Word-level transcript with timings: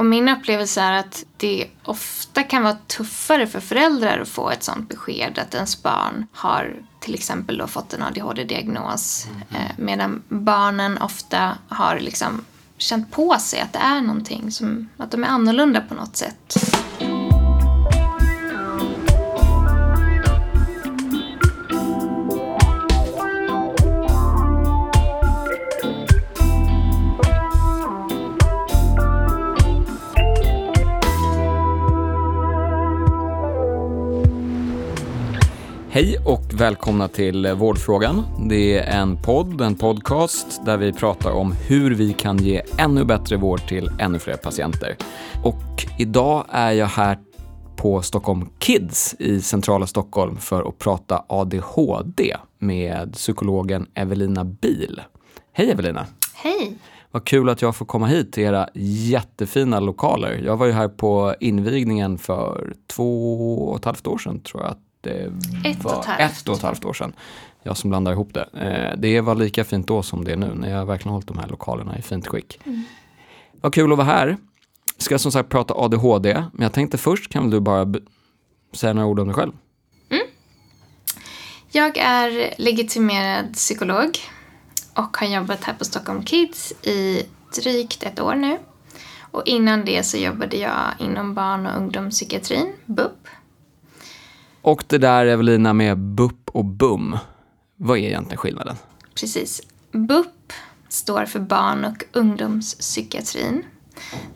Och 0.00 0.06
min 0.06 0.28
upplevelse 0.28 0.80
är 0.80 0.92
att 0.92 1.24
det 1.36 1.66
ofta 1.84 2.42
kan 2.42 2.62
vara 2.62 2.76
tuffare 2.86 3.46
för 3.46 3.60
föräldrar 3.60 4.18
att 4.18 4.28
få 4.28 4.50
ett 4.50 4.62
sånt 4.62 4.88
besked 4.88 5.38
att 5.38 5.54
ens 5.54 5.82
barn 5.82 6.26
har 6.32 6.76
till 7.00 7.14
exempel 7.14 7.58
då 7.58 7.66
fått 7.66 7.92
en 7.92 8.02
ADHD-diagnos. 8.02 9.26
Mm. 9.50 9.62
medan 9.76 10.22
barnen 10.28 10.98
ofta 10.98 11.58
har 11.68 11.98
liksom 11.98 12.44
känt 12.78 13.10
på 13.10 13.36
sig 13.38 13.60
att 13.60 13.72
det 13.72 13.78
är 13.78 14.00
någonting, 14.00 14.52
som, 14.52 14.88
att 14.96 15.10
de 15.10 15.24
är 15.24 15.28
annorlunda 15.28 15.80
på 15.80 15.94
något 15.94 16.16
sätt. 16.16 16.54
Hej 36.00 36.18
och 36.26 36.60
välkomna 36.60 37.08
till 37.08 37.54
Vårdfrågan. 37.54 38.22
Det 38.48 38.78
är 38.78 39.00
en 39.00 39.22
podd, 39.22 39.60
en 39.60 39.74
podcast 39.74 40.64
där 40.64 40.76
vi 40.76 40.92
pratar 40.92 41.30
om 41.30 41.52
hur 41.52 41.94
vi 41.94 42.12
kan 42.12 42.38
ge 42.38 42.62
ännu 42.78 43.04
bättre 43.04 43.36
vård 43.36 43.68
till 43.68 43.90
ännu 43.98 44.18
fler 44.18 44.36
patienter. 44.36 44.96
Och 45.44 45.86
idag 45.98 46.44
är 46.48 46.72
jag 46.72 46.86
här 46.86 47.18
på 47.76 48.02
Stockholm 48.02 48.48
Kids 48.58 49.14
i 49.18 49.40
centrala 49.40 49.86
Stockholm 49.86 50.36
för 50.36 50.68
att 50.68 50.78
prata 50.78 51.24
ADHD 51.28 52.36
med 52.58 53.12
psykologen 53.12 53.86
Evelina 53.94 54.44
Bil. 54.44 55.00
Hej 55.52 55.70
Evelina! 55.70 56.06
Hej! 56.34 56.78
Vad 57.10 57.24
kul 57.24 57.48
att 57.48 57.62
jag 57.62 57.76
får 57.76 57.86
komma 57.86 58.06
hit 58.06 58.32
till 58.32 58.42
era 58.42 58.68
jättefina 58.74 59.80
lokaler. 59.80 60.42
Jag 60.44 60.56
var 60.56 60.66
ju 60.66 60.72
här 60.72 60.88
på 60.88 61.34
invigningen 61.40 62.18
för 62.18 62.74
två 62.86 63.68
och 63.68 63.76
ett 63.76 63.84
halvt 63.84 64.06
år 64.06 64.18
sedan 64.18 64.40
tror 64.40 64.62
jag 64.62 64.74
det 65.00 65.32
ett 65.64 65.84
var 65.84 65.98
och 65.98 66.08
ett, 66.08 66.20
ett 66.20 66.48
och 66.48 66.56
ett 66.56 66.62
halvt 66.62 66.84
år 66.84 66.92
sedan. 66.92 67.12
Jag 67.62 67.76
som 67.76 67.90
blandar 67.90 68.12
ihop 68.12 68.34
det. 68.34 68.48
Eh, 68.54 68.98
det 68.98 69.20
var 69.20 69.34
lika 69.34 69.64
fint 69.64 69.86
då 69.86 70.02
som 70.02 70.24
det 70.24 70.32
är 70.32 70.36
nu 70.36 70.54
när 70.54 70.70
jag 70.70 70.86
verkligen 70.86 71.12
hållit 71.12 71.28
de 71.28 71.38
här 71.38 71.48
lokalerna 71.48 71.98
i 71.98 72.02
fint 72.02 72.26
skick. 72.26 72.60
Mm. 72.64 72.82
Vad 73.60 73.74
kul 73.74 73.92
att 73.92 73.98
vara 73.98 74.08
här. 74.08 74.36
Ska 74.96 75.18
som 75.18 75.32
sagt 75.32 75.48
prata 75.48 75.74
ADHD, 75.74 76.34
men 76.52 76.62
jag 76.62 76.72
tänkte 76.72 76.98
först 76.98 77.32
kan 77.32 77.50
du 77.50 77.60
bara 77.60 77.94
säga 78.72 78.92
några 78.92 79.08
ord 79.08 79.18
om 79.18 79.26
dig 79.26 79.34
själv? 79.34 79.52
Mm. 80.10 80.26
Jag 81.72 81.98
är 81.98 82.54
legitimerad 82.58 83.54
psykolog 83.54 84.18
och 84.94 85.16
har 85.16 85.26
jobbat 85.26 85.64
här 85.64 85.74
på 85.74 85.84
Stockholm 85.84 86.22
Kids 86.22 86.72
i 86.82 87.22
drygt 87.54 88.02
ett 88.02 88.20
år 88.20 88.34
nu. 88.34 88.58
Och 89.20 89.42
innan 89.46 89.84
det 89.84 90.02
så 90.02 90.16
jobbade 90.16 90.56
jag 90.56 90.94
inom 90.98 91.34
barn 91.34 91.66
och 91.66 91.76
ungdomspsykiatrin, 91.76 92.72
BUP, 92.86 93.28
och 94.62 94.84
det 94.86 94.98
där 94.98 95.26
Evelina 95.26 95.72
med 95.72 95.98
BUP 95.98 96.50
och 96.50 96.64
BUM, 96.64 97.18
vad 97.76 97.98
är 97.98 98.02
egentligen 98.02 98.38
skillnaden? 98.38 98.76
Precis. 99.14 99.62
BUP 99.92 100.52
står 100.88 101.24
för 101.24 101.40
barn 101.40 101.84
och 101.84 102.04
ungdomspsykiatrin. 102.12 103.64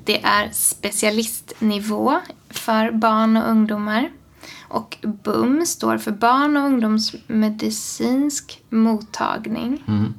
Det 0.04 0.22
är 0.22 0.50
specialistnivå 0.52 2.20
för 2.50 2.90
barn 2.90 3.36
och 3.36 3.50
ungdomar. 3.50 4.10
Och 4.68 4.96
BUM 5.02 5.66
står 5.66 5.98
för 5.98 6.10
barn 6.10 6.56
och 6.56 6.62
ungdomsmedicinsk 6.62 8.62
mottagning. 8.68 9.84
Mm. 9.88 10.14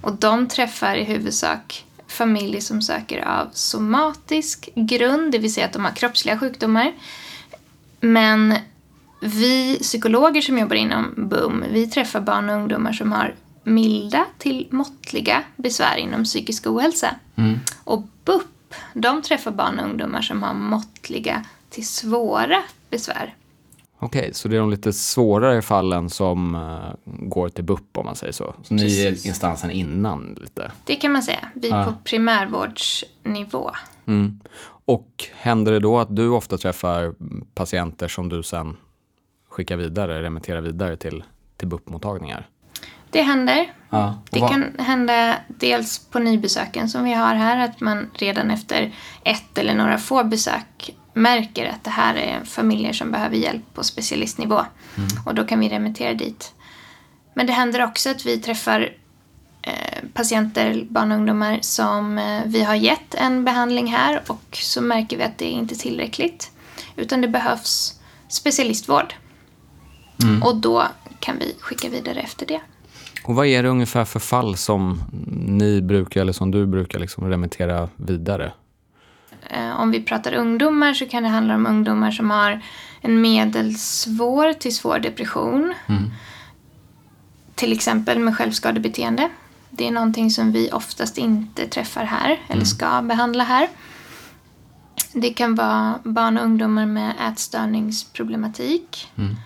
Och 0.00 0.12
de 0.12 0.48
träffar 0.48 0.96
i 0.96 1.04
huvudsak 1.04 1.84
familjer 2.06 2.60
som 2.60 2.82
söker 2.82 3.28
av 3.28 3.48
somatisk 3.52 4.68
grund, 4.74 5.32
det 5.32 5.38
vill 5.38 5.54
säga 5.54 5.66
att 5.66 5.72
de 5.72 5.84
har 5.84 5.92
kroppsliga 5.92 6.38
sjukdomar. 6.38 6.92
Men 8.00 8.54
vi 9.20 9.78
psykologer 9.82 10.40
som 10.40 10.58
jobbar 10.58 10.76
inom 10.76 11.14
BUM, 11.16 11.64
vi 11.70 11.86
träffar 11.86 12.20
barn 12.20 12.48
och 12.48 12.56
ungdomar 12.56 12.92
som 12.92 13.12
har 13.12 13.34
milda 13.62 14.26
till 14.38 14.68
måttliga 14.70 15.42
besvär 15.56 15.96
inom 15.96 16.24
psykisk 16.24 16.66
ohälsa. 16.66 17.14
Mm. 17.36 17.58
Och 17.84 18.02
BUP, 18.24 18.74
de 18.94 19.22
träffar 19.22 19.50
barn 19.50 19.78
och 19.78 19.84
ungdomar 19.84 20.22
som 20.22 20.42
har 20.42 20.54
måttliga 20.54 21.44
till 21.70 21.86
svåra 21.86 22.62
besvär. 22.90 23.34
Okej, 24.02 24.20
okay, 24.20 24.32
så 24.32 24.48
det 24.48 24.56
är 24.56 24.60
de 24.60 24.70
lite 24.70 24.92
svårare 24.92 25.62
fallen 25.62 26.10
som 26.10 26.54
uh, 26.54 26.94
går 27.04 27.48
till 27.48 27.64
BUP 27.64 27.98
om 27.98 28.06
man 28.06 28.16
säger 28.16 28.32
så. 28.32 28.54
Så 28.62 28.74
ni 28.74 29.06
är 29.06 29.26
instansen 29.26 29.70
innan 29.70 30.38
lite? 30.40 30.72
Det 30.84 30.96
kan 30.96 31.12
man 31.12 31.22
säga. 31.22 31.48
Vi 31.54 31.70
är 31.70 31.80
ah. 31.80 31.84
på 31.84 31.92
primärvårdsnivå. 32.04 33.70
Mm. 34.06 34.40
Och 34.84 35.24
händer 35.32 35.72
det 35.72 35.80
då 35.80 35.98
att 35.98 36.16
du 36.16 36.28
ofta 36.28 36.58
träffar 36.58 37.14
patienter 37.54 38.08
som 38.08 38.28
du 38.28 38.42
sen 38.42 38.76
skicka 39.50 39.76
vidare, 39.76 40.22
remittera 40.22 40.60
vidare 40.60 40.96
till, 40.96 41.24
till 41.56 41.68
BUP-mottagningar? 41.68 42.48
Det 43.10 43.22
händer. 43.22 43.72
Ja, 43.90 44.18
det 44.30 44.40
kan 44.40 44.74
hända 44.78 45.36
dels 45.48 45.98
på 45.98 46.18
nybesöken 46.18 46.88
som 46.88 47.04
vi 47.04 47.12
har 47.12 47.34
här, 47.34 47.64
att 47.64 47.80
man 47.80 48.10
redan 48.14 48.50
efter 48.50 48.94
ett 49.24 49.58
eller 49.58 49.74
några 49.74 49.98
få 49.98 50.24
besök 50.24 50.96
märker 51.12 51.66
att 51.66 51.84
det 51.84 51.90
här 51.90 52.14
är 52.14 52.44
familjer 52.44 52.92
som 52.92 53.12
behöver 53.12 53.36
hjälp 53.36 53.74
på 53.74 53.84
specialistnivå. 53.84 54.64
Mm. 54.96 55.08
Och 55.26 55.34
då 55.34 55.44
kan 55.44 55.60
vi 55.60 55.68
remittera 55.68 56.14
dit. 56.14 56.54
Men 57.34 57.46
det 57.46 57.52
händer 57.52 57.84
också 57.84 58.10
att 58.10 58.26
vi 58.26 58.38
träffar 58.38 58.92
eh, 59.62 60.08
patienter, 60.12 60.86
barn 60.90 61.12
och 61.12 61.18
ungdomar 61.18 61.58
som 61.60 62.18
eh, 62.18 62.42
vi 62.46 62.62
har 62.62 62.74
gett 62.74 63.14
en 63.14 63.44
behandling 63.44 63.86
här 63.86 64.22
och 64.26 64.58
så 64.62 64.82
märker 64.82 65.16
vi 65.16 65.22
att 65.22 65.38
det 65.38 65.46
är 65.46 65.52
inte 65.52 65.74
är 65.74 65.76
tillräckligt. 65.76 66.50
Utan 66.96 67.20
det 67.20 67.28
behövs 67.28 68.00
specialistvård. 68.28 69.14
Mm. 70.22 70.42
Och 70.42 70.56
då 70.56 70.86
kan 71.20 71.38
vi 71.38 71.54
skicka 71.60 71.88
vidare 71.88 72.20
efter 72.20 72.46
det. 72.46 72.60
Och 73.24 73.34
vad 73.34 73.46
är 73.46 73.62
det 73.62 73.68
ungefär 73.68 74.04
för 74.04 74.20
fall 74.20 74.56
som 74.56 75.02
ni 75.46 75.82
brukar, 75.82 76.20
eller 76.20 76.32
som 76.32 76.50
du 76.50 76.66
brukar 76.66 76.98
liksom 76.98 77.28
remittera 77.30 77.88
vidare? 77.96 78.52
Eh, 79.50 79.80
om 79.80 79.90
vi 79.90 80.02
pratar 80.02 80.34
ungdomar 80.34 80.94
så 80.94 81.06
kan 81.06 81.22
det 81.22 81.28
handla 81.28 81.54
om 81.54 81.66
ungdomar 81.66 82.10
som 82.10 82.30
har 82.30 82.62
en 83.00 83.20
medelsvår 83.20 84.52
till 84.52 84.76
svår 84.76 84.98
depression. 84.98 85.74
Mm. 85.86 86.10
Till 87.54 87.72
exempel 87.72 88.18
med 88.18 88.36
självskadebeteende. 88.36 89.28
Det 89.70 89.88
är 89.88 89.90
någonting 89.90 90.30
som 90.30 90.52
vi 90.52 90.70
oftast 90.72 91.18
inte 91.18 91.66
träffar 91.66 92.04
här 92.04 92.30
eller 92.30 92.54
mm. 92.54 92.66
ska 92.66 93.02
behandla 93.02 93.44
här. 93.44 93.68
Det 95.12 95.30
kan 95.30 95.54
vara 95.54 95.98
barn 96.04 96.38
och 96.38 96.44
ungdomar 96.44 96.86
med 96.86 97.14
ätstörningsproblematik. 97.28 99.08
Mm. 99.16 99.36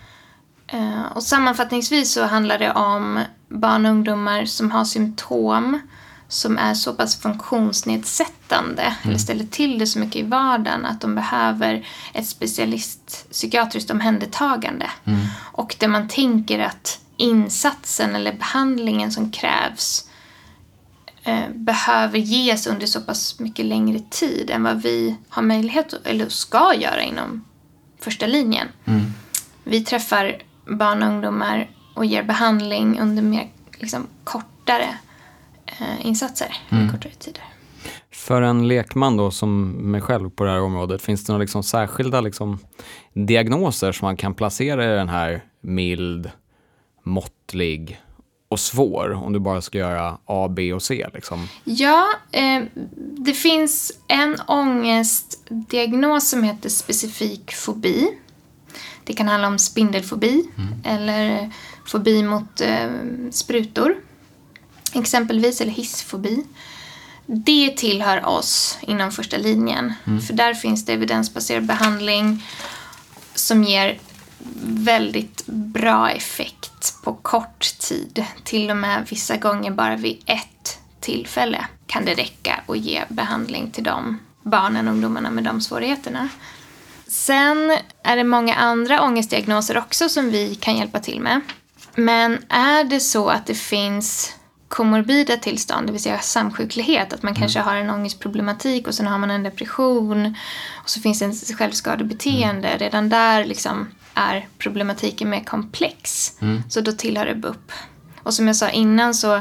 Eh, 0.75 1.05
och 1.15 1.23
sammanfattningsvis 1.23 2.13
så 2.13 2.25
handlar 2.25 2.59
det 2.59 2.71
om 2.71 3.23
barn 3.49 3.85
och 3.85 3.91
ungdomar 3.91 4.45
som 4.45 4.71
har 4.71 4.85
symptom 4.85 5.79
som 6.27 6.57
är 6.57 6.73
så 6.73 6.93
pass 6.93 7.15
funktionsnedsättande 7.15 8.81
mm. 8.81 8.95
eller 9.03 9.17
ställer 9.17 9.45
till 9.45 9.79
det 9.79 9.87
så 9.87 9.99
mycket 9.99 10.15
i 10.15 10.23
vardagen 10.23 10.85
att 10.85 11.01
de 11.01 11.15
behöver 11.15 11.87
ett 12.13 12.27
specialist 12.27 13.25
psykiatriskt 13.31 13.91
omhändertagande. 13.91 14.89
Mm. 15.05 15.19
Och 15.51 15.75
där 15.79 15.87
man 15.87 16.07
tänker 16.07 16.59
att 16.59 16.99
insatsen 17.17 18.15
eller 18.15 18.33
behandlingen 18.33 19.11
som 19.11 19.31
krävs 19.31 20.09
eh, 21.23 21.49
behöver 21.53 22.17
ges 22.17 22.67
under 22.67 22.87
så 22.87 23.01
pass 23.01 23.39
mycket 23.39 23.65
längre 23.65 23.99
tid 24.09 24.49
än 24.49 24.63
vad 24.63 24.81
vi 24.81 25.15
har 25.29 25.43
möjlighet 25.43 25.93
eller 26.03 26.29
ska 26.29 26.73
göra 26.73 27.01
inom 27.01 27.45
första 27.99 28.27
linjen. 28.27 28.67
Mm. 28.85 29.13
Vi 29.63 29.81
träffar 29.81 30.41
barn 30.67 31.03
och 31.03 31.09
ungdomar 31.09 31.69
och 31.93 32.05
ger 32.05 32.23
behandling 32.23 32.99
under 32.99 33.23
mer 33.23 33.47
liksom, 33.79 34.07
kortare 34.23 34.97
eh, 35.65 36.05
insatser, 36.05 36.57
mm. 36.69 36.89
kortare 36.89 37.13
tider. 37.13 37.43
För 38.11 38.41
en 38.41 38.67
lekman 38.67 39.17
då 39.17 39.31
som 39.31 39.69
mig 39.71 40.01
själv 40.01 40.29
på 40.29 40.43
det 40.43 40.51
här 40.51 40.61
området, 40.61 41.01
finns 41.01 41.25
det 41.25 41.33
några 41.33 41.41
liksom 41.41 41.63
särskilda 41.63 42.21
liksom 42.21 42.59
diagnoser 43.13 43.91
som 43.91 44.05
man 44.05 44.17
kan 44.17 44.33
placera 44.33 44.93
i 44.93 44.95
den 44.95 45.09
här 45.09 45.43
mild, 45.61 46.31
måttlig 47.03 48.01
och 48.49 48.59
svår 48.59 49.11
om 49.11 49.33
du 49.33 49.39
bara 49.39 49.61
ska 49.61 49.77
göra 49.77 50.17
A, 50.25 50.47
B 50.49 50.73
och 50.73 50.83
C? 50.83 51.07
Liksom? 51.13 51.47
Ja, 51.63 52.07
eh, 52.31 52.63
det 53.17 53.33
finns 53.33 53.91
en 54.07 54.35
ångestdiagnos 54.47 56.29
som 56.29 56.43
heter 56.43 56.69
specifik 56.69 57.53
fobi. 57.53 58.17
Det 59.03 59.13
kan 59.13 59.27
handla 59.27 59.47
om 59.47 59.59
spindelfobi 59.59 60.47
mm. 60.57 60.73
eller 60.83 61.51
fobi 61.85 62.23
mot 62.23 62.61
eh, 62.61 62.89
sprutor 63.31 63.95
exempelvis, 64.99 65.61
eller 65.61 65.71
hissfobi. 65.71 66.43
Det 67.25 67.77
tillhör 67.77 68.25
oss 68.25 68.77
inom 68.81 69.11
första 69.11 69.37
linjen. 69.37 69.93
Mm. 70.07 70.21
För 70.21 70.33
där 70.33 70.53
finns 70.53 70.85
det 70.85 70.93
evidensbaserad 70.93 71.65
behandling 71.65 72.43
som 73.35 73.63
ger 73.63 73.99
väldigt 74.63 75.45
bra 75.45 76.11
effekt 76.11 76.95
på 77.03 77.13
kort 77.13 77.79
tid. 77.79 78.25
Till 78.43 78.69
och 78.69 78.77
med 78.77 79.07
vissa 79.09 79.37
gånger 79.37 79.71
bara 79.71 79.95
vid 79.95 80.23
ett 80.25 80.79
tillfälle 80.99 81.65
kan 81.87 82.05
det 82.05 82.13
räcka 82.13 82.63
att 82.67 82.77
ge 82.77 83.03
behandling 83.09 83.71
till 83.71 83.83
dem. 83.83 84.19
barnen 84.43 84.87
och 84.87 84.93
ungdomarna 84.93 85.31
med 85.31 85.43
de 85.43 85.61
svårigheterna. 85.61 86.29
Sen 87.15 87.77
är 88.03 88.15
det 88.15 88.23
många 88.23 88.55
andra 88.55 89.01
ångestdiagnoser 89.01 89.77
också 89.77 90.09
som 90.09 90.31
vi 90.31 90.55
kan 90.55 90.77
hjälpa 90.77 90.99
till 90.99 91.19
med. 91.19 91.41
Men 91.95 92.37
är 92.49 92.83
det 92.83 92.99
så 92.99 93.29
att 93.29 93.45
det 93.45 93.55
finns 93.55 94.35
komorbida 94.67 95.37
tillstånd, 95.37 95.87
det 95.87 95.91
vill 95.91 96.01
säga 96.01 96.19
samsjuklighet, 96.19 97.13
att 97.13 97.23
man 97.23 97.31
mm. 97.31 97.41
kanske 97.41 97.59
har 97.59 97.75
en 97.75 97.89
ångestproblematik 97.89 98.87
och 98.87 98.93
sen 98.95 99.07
har 99.07 99.17
man 99.17 99.31
en 99.31 99.43
depression 99.43 100.35
och 100.83 100.89
så 100.89 101.01
finns 101.01 101.19
det 101.19 101.25
en 101.25 101.57
självskadebeteende. 101.57 102.67
Mm. 102.67 102.79
Redan 102.79 103.09
där 103.09 103.45
liksom 103.45 103.87
är 104.13 104.47
problematiken 104.57 105.29
mer 105.29 105.43
komplex. 105.43 106.33
Mm. 106.41 106.63
Så 106.69 106.81
då 106.81 106.91
tillhör 106.91 107.25
det 107.25 107.35
BUP. 107.35 107.71
Och 108.23 108.33
som 108.33 108.47
jag 108.47 108.55
sa 108.55 108.69
innan 108.69 109.13
så 109.13 109.35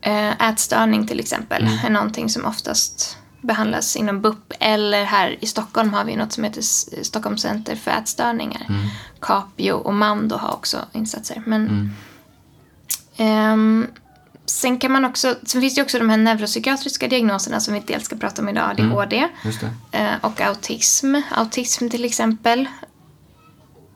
äh, 0.00 0.48
ätstörning 0.50 1.06
till 1.06 1.20
exempel 1.20 1.62
mm. 1.62 1.78
är 1.86 1.90
någonting 1.90 2.28
som 2.28 2.44
oftast 2.44 3.18
behandlas 3.44 3.96
inom 3.96 4.20
BUP 4.20 4.52
eller 4.60 5.04
här 5.04 5.36
i 5.40 5.46
Stockholm 5.46 5.92
har 5.92 6.04
vi 6.04 6.16
något 6.16 6.32
som 6.32 6.44
heter 6.44 6.62
Stockholm 7.02 7.38
Center 7.38 7.76
för 7.76 7.90
ätstörningar. 7.90 8.66
Mm. 8.68 8.86
Capio 9.20 9.72
och 9.72 9.94
Mando 9.94 10.36
har 10.36 10.52
också 10.52 10.78
insatser. 10.92 11.42
Men, 11.46 11.90
um, 13.18 13.86
sen 14.46 14.78
kan 14.78 14.92
man 14.92 15.04
också, 15.04 15.36
sen 15.42 15.60
finns 15.60 15.74
det 15.74 15.82
också 15.82 15.98
de 15.98 16.10
här 16.10 16.16
neuropsykiatriska 16.16 17.08
diagnoserna 17.08 17.60
som 17.60 17.74
vi 17.74 17.82
dels 17.86 18.04
ska 18.04 18.16
prata 18.16 18.42
om 18.42 18.48
idag, 18.48 18.70
ADHD 18.70 19.16
mm, 19.16 20.06
uh, 20.06 20.24
och 20.24 20.40
autism. 20.40 21.14
Autism 21.30 21.88
till 21.88 22.04
exempel 22.04 22.68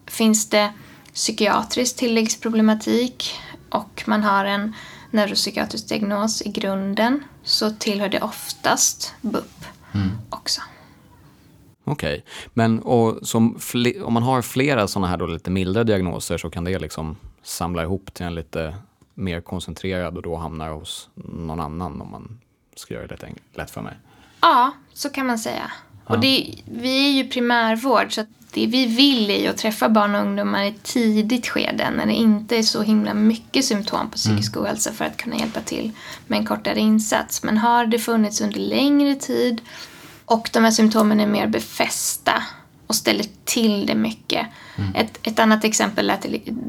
finns 0.06 0.50
det 0.50 0.72
psykiatrisk 1.14 1.96
tilläggsproblematik 1.96 3.34
och 3.70 4.02
man 4.06 4.22
har 4.22 4.44
en 4.44 4.74
neuropsykiatrisk 5.10 5.88
diagnos 5.88 6.42
i 6.42 6.50
grunden 6.50 7.24
så 7.42 7.70
tillhör 7.70 8.08
det 8.08 8.20
oftast 8.20 9.14
BUP 9.20 9.64
mm. 9.94 10.08
också. 10.30 10.60
Okej, 11.84 12.18
okay. 12.18 12.22
men 12.54 12.82
om 14.02 14.12
man 14.12 14.22
har 14.22 14.42
flera 14.42 14.88
sådana 14.88 15.06
här 15.06 15.16
då 15.16 15.26
lite 15.26 15.50
mildare 15.50 15.84
diagnoser 15.84 16.38
så 16.38 16.50
kan 16.50 16.64
det 16.64 16.78
liksom 16.78 17.16
samla 17.42 17.82
ihop 17.82 18.14
till 18.14 18.26
en 18.26 18.34
lite 18.34 18.74
mer 19.14 19.40
koncentrerad 19.40 20.16
och 20.16 20.22
då 20.22 20.36
hamnar 20.36 20.70
hos 20.70 21.08
någon 21.14 21.60
annan 21.60 22.00
om 22.00 22.10
man 22.10 22.38
ska 22.76 22.94
göra 22.94 23.06
det 23.06 23.28
lätt 23.54 23.70
för 23.70 23.80
mig? 23.80 23.94
Ja, 24.40 24.72
så 24.92 25.10
kan 25.10 25.26
man 25.26 25.38
säga. 25.38 25.72
Och 26.08 26.20
det, 26.20 26.54
vi 26.64 27.08
är 27.08 27.12
ju 27.12 27.28
primärvård 27.28 28.14
så 28.14 28.24
det 28.52 28.66
vi 28.66 28.86
vill 28.86 29.30
är 29.30 29.40
ju 29.42 29.46
att 29.46 29.56
träffa 29.56 29.88
barn 29.88 30.14
och 30.14 30.20
ungdomar 30.20 30.64
i 30.64 30.74
tidigt 30.82 31.46
skede 31.48 31.90
när 31.90 32.06
det 32.06 32.12
inte 32.12 32.56
är 32.56 32.62
så 32.62 32.82
himla 32.82 33.14
mycket 33.14 33.64
symptom 33.64 34.10
på 34.10 34.16
psykisk 34.16 34.56
mm. 34.56 34.64
ohälsa 34.64 34.92
för 34.92 35.04
att 35.04 35.16
kunna 35.16 35.36
hjälpa 35.36 35.60
till 35.60 35.90
med 36.26 36.38
en 36.38 36.46
kortare 36.46 36.80
insats. 36.80 37.42
Men 37.42 37.58
har 37.58 37.86
det 37.86 37.98
funnits 37.98 38.40
under 38.40 38.60
längre 38.60 39.14
tid 39.14 39.60
och 40.24 40.50
de 40.52 40.64
här 40.64 40.70
symptomen 40.70 41.20
är 41.20 41.26
mer 41.26 41.46
befästa 41.46 42.42
och 42.86 42.94
ställer 42.94 43.24
till 43.44 43.86
det 43.86 43.94
mycket. 43.94 44.46
Mm. 44.76 44.94
Ett, 44.94 45.18
ett 45.22 45.38
annat 45.38 45.64
exempel 45.64 46.10
är 46.10 46.18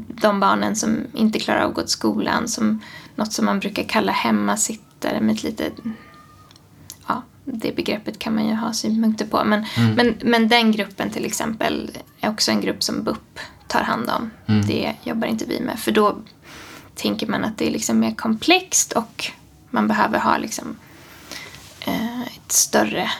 de 0.08 0.40
barnen 0.40 0.76
som 0.76 0.98
inte 1.14 1.38
klarar 1.38 1.60
av 1.60 1.68
att 1.68 1.74
gå 1.74 1.80
till 1.80 1.90
skolan, 1.90 2.48
som 2.48 2.82
något 3.14 3.32
som 3.32 3.44
man 3.44 3.60
brukar 3.60 3.82
kalla 3.82 4.12
hemmasittare 4.12 5.20
med 5.20 5.34
ett 5.34 5.42
litet 5.42 5.72
det 7.52 7.76
begreppet 7.76 8.18
kan 8.18 8.34
man 8.34 8.46
ju 8.48 8.54
ha 8.54 8.72
synpunkter 8.72 9.26
på. 9.26 9.44
Men, 9.44 9.64
mm. 9.76 9.94
men, 9.94 10.14
men 10.22 10.48
den 10.48 10.72
gruppen 10.72 11.10
till 11.10 11.24
exempel 11.24 11.98
är 12.20 12.30
också 12.30 12.50
en 12.50 12.60
grupp 12.60 12.82
som 12.82 13.04
BUP 13.04 13.38
tar 13.68 13.80
hand 13.80 14.10
om. 14.10 14.30
Mm. 14.46 14.66
Det 14.66 14.94
jobbar 15.04 15.28
inte 15.28 15.44
vi 15.44 15.60
med. 15.60 15.78
För 15.78 15.92
då 15.92 16.18
tänker 16.94 17.26
man 17.26 17.44
att 17.44 17.58
det 17.58 17.66
är 17.66 17.70
liksom 17.70 17.98
mer 17.98 18.14
komplext 18.14 18.92
och 18.92 19.30
man 19.70 19.88
behöver 19.88 20.18
ha 20.18 20.38
liksom, 20.38 20.76
eh, 21.86 22.20
ett 22.20 22.52
större, 22.52 23.10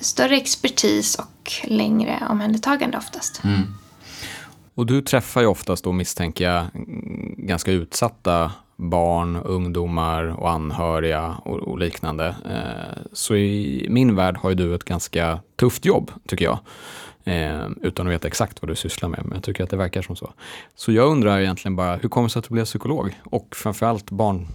större 0.00 0.36
expertis 0.36 1.14
och 1.14 1.52
längre 1.64 2.22
omhändertagande 2.30 2.98
oftast. 2.98 3.44
Mm. 3.44 3.74
Och 4.74 4.86
du 4.86 5.02
träffar 5.02 5.40
ju 5.40 5.46
oftast 5.46 5.84
då 5.84 5.92
misstänker 5.92 6.44
jag 6.44 6.66
ganska 7.36 7.72
utsatta 7.72 8.52
barn, 8.80 9.36
ungdomar 9.36 10.24
och 10.24 10.50
anhöriga 10.50 11.36
och, 11.44 11.58
och 11.58 11.78
liknande. 11.78 12.26
Eh, 12.50 13.02
så 13.12 13.36
i 13.36 13.86
min 13.90 14.16
värld 14.16 14.36
har 14.36 14.50
ju 14.50 14.56
du 14.56 14.74
ett 14.74 14.84
ganska 14.84 15.40
tufft 15.56 15.84
jobb, 15.84 16.10
tycker 16.26 16.44
jag. 16.44 16.58
Eh, 17.24 17.68
utan 17.82 18.06
att 18.06 18.12
veta 18.12 18.28
exakt 18.28 18.62
vad 18.62 18.70
du 18.70 18.76
sysslar 18.76 19.08
med, 19.08 19.20
men 19.24 19.34
jag 19.34 19.44
tycker 19.44 19.64
att 19.64 19.70
det 19.70 19.76
verkar 19.76 20.02
som 20.02 20.16
så. 20.16 20.32
Så 20.74 20.92
jag 20.92 21.08
undrar 21.08 21.38
egentligen 21.38 21.76
bara, 21.76 21.96
hur 21.96 22.08
kommer 22.08 22.28
det 22.28 22.32
sig 22.32 22.40
att 22.40 22.48
du 22.48 22.54
blev 22.54 22.64
psykolog? 22.64 23.20
Och 23.24 23.56
framförallt 23.56 24.10
barn, 24.10 24.46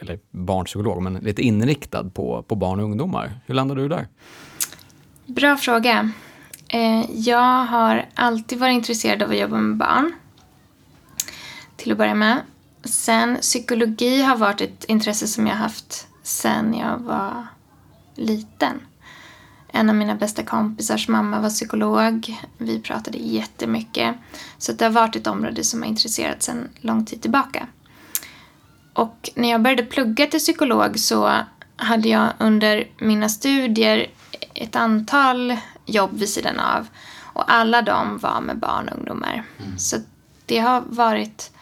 eller 0.00 0.18
barnpsykolog, 0.30 1.02
men 1.02 1.14
lite 1.14 1.42
inriktad 1.42 2.10
på, 2.10 2.42
på 2.42 2.54
barn 2.54 2.80
och 2.80 2.84
ungdomar. 2.84 3.40
Hur 3.46 3.54
landade 3.54 3.82
du 3.82 3.88
där? 3.88 4.08
Bra 5.26 5.56
fråga. 5.56 6.10
Eh, 6.68 7.04
jag 7.10 7.64
har 7.64 8.04
alltid 8.14 8.58
varit 8.58 8.74
intresserad 8.74 9.22
av 9.22 9.30
att 9.30 9.38
jobba 9.38 9.56
med 9.56 9.76
barn. 9.76 10.12
Till 11.76 11.92
att 11.92 11.98
börja 11.98 12.14
med. 12.14 12.40
Sen 12.84 13.38
psykologi 13.40 14.22
har 14.22 14.36
varit 14.36 14.60
ett 14.60 14.84
intresse 14.84 15.26
som 15.26 15.46
jag 15.46 15.54
haft 15.54 16.06
sen 16.22 16.74
jag 16.74 16.98
var 16.98 17.46
liten. 18.14 18.80
En 19.68 19.88
av 19.90 19.96
mina 19.96 20.14
bästa 20.14 20.42
kompisars 20.42 21.08
mamma 21.08 21.40
var 21.40 21.50
psykolog. 21.50 22.40
Vi 22.58 22.80
pratade 22.80 23.18
jättemycket. 23.18 24.16
Så 24.58 24.72
det 24.72 24.84
har 24.84 24.92
varit 24.92 25.16
ett 25.16 25.26
område 25.26 25.64
som 25.64 25.82
har 25.82 25.88
intresserat 25.88 26.42
sedan 26.42 26.68
lång 26.80 27.04
tid 27.04 27.22
tillbaka. 27.22 27.66
Och 28.92 29.30
när 29.34 29.50
jag 29.50 29.62
började 29.62 29.82
plugga 29.82 30.26
till 30.26 30.40
psykolog 30.40 30.98
så 30.98 31.32
hade 31.76 32.08
jag 32.08 32.28
under 32.38 32.88
mina 32.98 33.28
studier 33.28 34.06
ett 34.54 34.76
antal 34.76 35.56
jobb 35.86 36.18
vid 36.18 36.28
sidan 36.28 36.60
av. 36.60 36.86
Och 37.20 37.52
alla 37.52 37.82
de 37.82 38.18
var 38.18 38.40
med 38.40 38.58
barn 38.58 38.88
och 38.88 38.98
ungdomar. 38.98 39.44
Mm. 39.58 39.78
Så 39.78 39.96
det 40.46 40.58
har 40.58 40.80
varit 40.80 41.53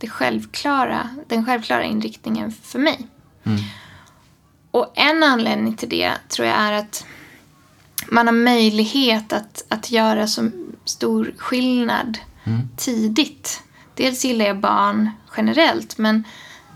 det 0.00 0.08
självklara, 0.08 1.08
den 1.26 1.46
självklara 1.46 1.84
inriktningen 1.84 2.52
för 2.62 2.78
mig. 2.78 3.06
Mm. 3.44 3.60
Och 4.70 4.92
en 4.94 5.22
anledning 5.22 5.76
till 5.76 5.88
det 5.88 6.12
tror 6.28 6.48
jag 6.48 6.56
är 6.56 6.72
att 6.72 7.04
man 8.08 8.26
har 8.26 8.34
möjlighet 8.34 9.32
att, 9.32 9.64
att 9.68 9.90
göra 9.90 10.26
så 10.26 10.50
stor 10.84 11.34
skillnad 11.38 12.18
mm. 12.44 12.68
tidigt. 12.76 13.62
Dels 13.94 14.24
gillar 14.24 14.46
jag 14.46 14.60
barn 14.60 15.10
generellt, 15.36 15.98
men 15.98 16.24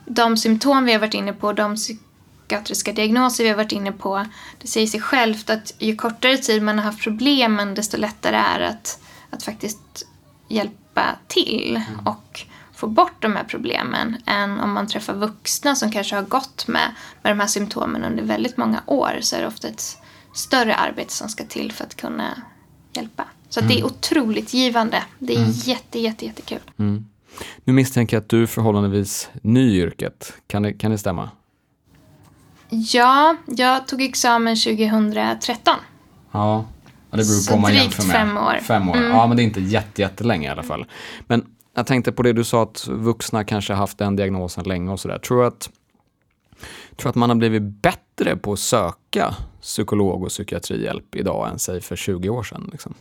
de 0.06 0.36
symptom 0.36 0.84
vi 0.84 0.92
har 0.92 1.00
varit 1.00 1.14
inne 1.14 1.32
på, 1.32 1.52
de 1.52 1.76
psykiatriska 1.76 2.92
diagnoser 2.92 3.44
vi 3.44 3.50
har 3.50 3.56
varit 3.56 3.72
inne 3.72 3.92
på, 3.92 4.26
det 4.58 4.68
säger 4.68 4.86
sig 4.86 5.00
självt 5.00 5.50
att 5.50 5.74
ju 5.78 5.96
kortare 5.96 6.36
tid 6.36 6.62
man 6.62 6.78
har 6.78 6.84
haft 6.84 7.02
problemen, 7.02 7.74
desto 7.74 7.96
lättare 7.96 8.36
är 8.36 8.60
att, 8.60 8.98
att 9.30 9.42
faktiskt 9.42 10.06
hjälpa 10.48 11.16
till. 11.28 11.82
Mm. 11.88 12.06
Och 12.06 12.46
få 12.84 12.90
bort 12.90 13.22
de 13.22 13.36
här 13.36 13.44
problemen 13.44 14.16
än 14.26 14.60
om 14.60 14.72
man 14.72 14.86
träffar 14.86 15.14
vuxna 15.14 15.74
som 15.74 15.90
kanske 15.90 16.16
har 16.16 16.22
gått 16.22 16.68
med, 16.68 16.94
med 17.22 17.32
de 17.32 17.40
här 17.40 17.46
symptomen 17.46 18.04
under 18.04 18.22
väldigt 18.22 18.56
många 18.56 18.82
år 18.86 19.18
så 19.20 19.36
är 19.36 19.40
det 19.40 19.46
ofta 19.46 19.68
ett 19.68 19.98
större 20.34 20.74
arbete 20.74 21.12
som 21.12 21.28
ska 21.28 21.44
till 21.44 21.72
för 21.72 21.84
att 21.84 21.94
kunna 21.94 22.42
hjälpa. 22.92 23.24
Så 23.48 23.60
mm. 23.60 23.68
det 23.68 23.74
är 23.74 23.78
mm. 23.78 23.90
otroligt 23.90 24.54
givande. 24.54 25.02
Det 25.18 25.34
är 25.34 25.38
mm. 25.38 25.50
jätte, 25.50 25.98
jätte, 25.98 26.24
jättekul. 26.24 26.60
Mm. 26.78 27.04
Nu 27.64 27.72
misstänker 27.72 28.16
jag 28.16 28.22
att 28.22 28.28
du 28.28 28.42
är 28.42 28.46
förhållandevis 28.46 29.28
ny 29.42 29.72
i 29.72 29.76
yrket. 29.76 30.32
Kan 30.46 30.62
det, 30.62 30.72
kan 30.72 30.90
det 30.90 30.98
stämma? 30.98 31.30
Ja, 32.68 33.36
jag 33.46 33.86
tog 33.86 34.02
examen 34.02 34.56
2013. 34.56 35.74
Ja, 36.32 36.64
det 37.10 37.16
beror 37.16 37.48
på 37.48 37.54
om 37.54 37.60
man 37.60 37.74
jämför 37.74 38.06
med. 38.06 38.16
fem 38.16 38.36
år. 38.36 38.58
Fem 38.62 38.88
år. 38.88 38.96
Mm. 38.96 39.10
Ja, 39.10 39.26
men 39.26 39.36
det 39.36 39.42
är 39.42 39.44
inte 39.44 39.60
jätte, 39.60 40.02
jättelänge 40.02 40.48
i 40.48 40.50
alla 40.50 40.62
fall. 40.62 40.86
Men 41.26 41.53
jag 41.74 41.86
tänkte 41.86 42.12
på 42.12 42.22
det 42.22 42.32
du 42.32 42.44
sa 42.44 42.62
att 42.62 42.86
vuxna 42.86 43.44
kanske 43.44 43.72
haft 43.72 43.98
den 43.98 44.16
diagnosen 44.16 44.64
länge 44.64 44.92
och 44.92 45.00
sådär. 45.00 45.18
Tror 45.18 45.44
att, 45.44 45.70
tror 46.96 47.10
att 47.10 47.14
man 47.14 47.30
har 47.30 47.36
blivit 47.36 47.62
bättre 47.62 48.36
på 48.36 48.52
att 48.52 48.58
söka 48.58 49.34
psykolog 49.60 50.22
och 50.22 50.28
psykiatrihjälp 50.28 51.16
idag 51.16 51.50
än 51.50 51.58
säg 51.58 51.80
för 51.80 51.96
20 51.96 52.28
år 52.28 52.42
sedan? 52.42 52.68
Liksom? 52.72 52.94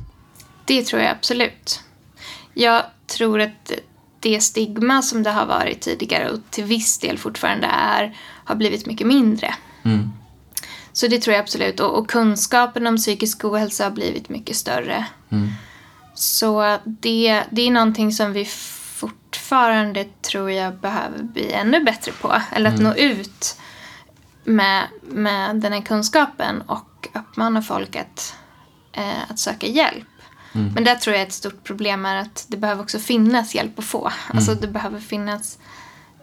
Det 0.66 0.84
tror 0.84 1.02
jag 1.02 1.12
absolut. 1.12 1.80
Jag 2.54 2.84
tror 3.08 3.42
att 3.42 3.72
det 4.20 4.40
stigma 4.40 5.02
som 5.02 5.24
det 5.24 5.30
har 5.30 5.46
varit 5.46 5.82
tidigare 5.82 6.30
och 6.30 6.40
till 6.50 6.64
viss 6.64 7.00
del 7.00 7.18
fortfarande 7.18 7.68
är 7.68 8.18
har 8.46 8.56
blivit 8.56 8.86
mycket 8.86 9.08
mindre. 9.08 9.54
Mm. 9.84 10.10
Så 10.94 11.08
det 11.08 11.20
tror 11.20 11.34
jag 11.34 11.42
absolut. 11.42 11.80
Och, 11.80 11.98
och, 11.98 12.10
kunskapen 12.10 12.88
om 12.88 12.98
psykisk 12.98 13.46
ohälsa 13.46 13.84
har 13.84 13.92
blivit 13.92 14.30
mycket 14.30 14.56
större. 14.56 15.06
Mm. 15.30 15.50
Så 16.14 16.78
det, 16.86 17.44
det 17.52 17.62
är 17.62 17.72
någonting 17.72 18.12
som 18.12 18.34
vi 18.34 18.46
fortfarande 18.46 20.06
tror 20.22 20.52
jag 20.52 20.76
behöver 20.76 21.24
bli 21.24 21.52
ännu 21.52 21.84
bättre 21.84 22.12
på. 22.12 22.42
Eller 22.52 22.70
att 22.70 22.80
mm. 22.80 22.92
nå 22.92 22.96
ut 22.96 23.58
med, 24.44 24.88
med 25.02 25.56
den 25.56 25.74
här 25.74 25.82
kunskapen 25.82 26.62
och 26.62 27.08
uppmana 27.14 27.62
folk 27.62 27.96
att, 27.96 28.36
eh, 28.94 29.32
att 29.32 29.40
söka 29.40 29.68
hjälp. 29.68 30.08
Mm. 30.56 30.74
Men 30.74 30.84
där 30.84 30.96
tror 30.96 31.16
jag 31.16 31.24
ett 31.24 31.34
stort 31.34 31.64
problem 31.64 32.06
är 32.06 32.16
att 32.16 32.46
det 32.48 32.58
behöver 32.58 32.84
också 32.84 33.00
finnas 33.00 33.56
hjälp 33.56 33.80
att 33.80 33.86
få. 33.86 34.00
Mm. 34.00 34.38
Alltså 34.38 34.56
det 34.56 34.68
behöver 34.68 35.00
finnas 35.00 35.60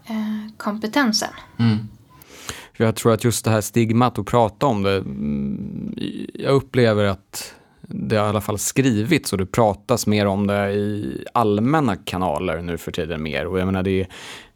eh, 0.04 0.52
kompetensen. 0.56 1.30
Mm. 1.58 1.88
Jag 2.76 2.96
tror 2.96 3.12
att 3.12 3.24
just 3.24 3.44
det 3.44 3.50
här 3.50 3.60
stigmat 3.60 4.18
att 4.18 4.26
prata 4.26 4.66
om 4.66 4.82
det, 4.82 4.96
mm, 4.96 5.94
jag 6.34 6.52
upplever 6.52 7.04
att 7.04 7.54
det 7.92 8.16
har 8.16 8.26
i 8.26 8.28
alla 8.28 8.40
fall 8.40 8.58
skrivits 8.58 9.32
och 9.32 9.38
det 9.38 9.46
pratas 9.46 10.06
mer 10.06 10.26
om 10.26 10.46
det 10.46 10.72
i 10.72 11.24
allmänna 11.32 11.96
kanaler 11.96 12.62
nu 12.62 12.78
för 12.78 12.92
tiden 12.92 13.22
mer. 13.22 13.46
Och 13.46 13.58
jag 13.58 13.66
menar 13.66 13.82
det 13.82 14.06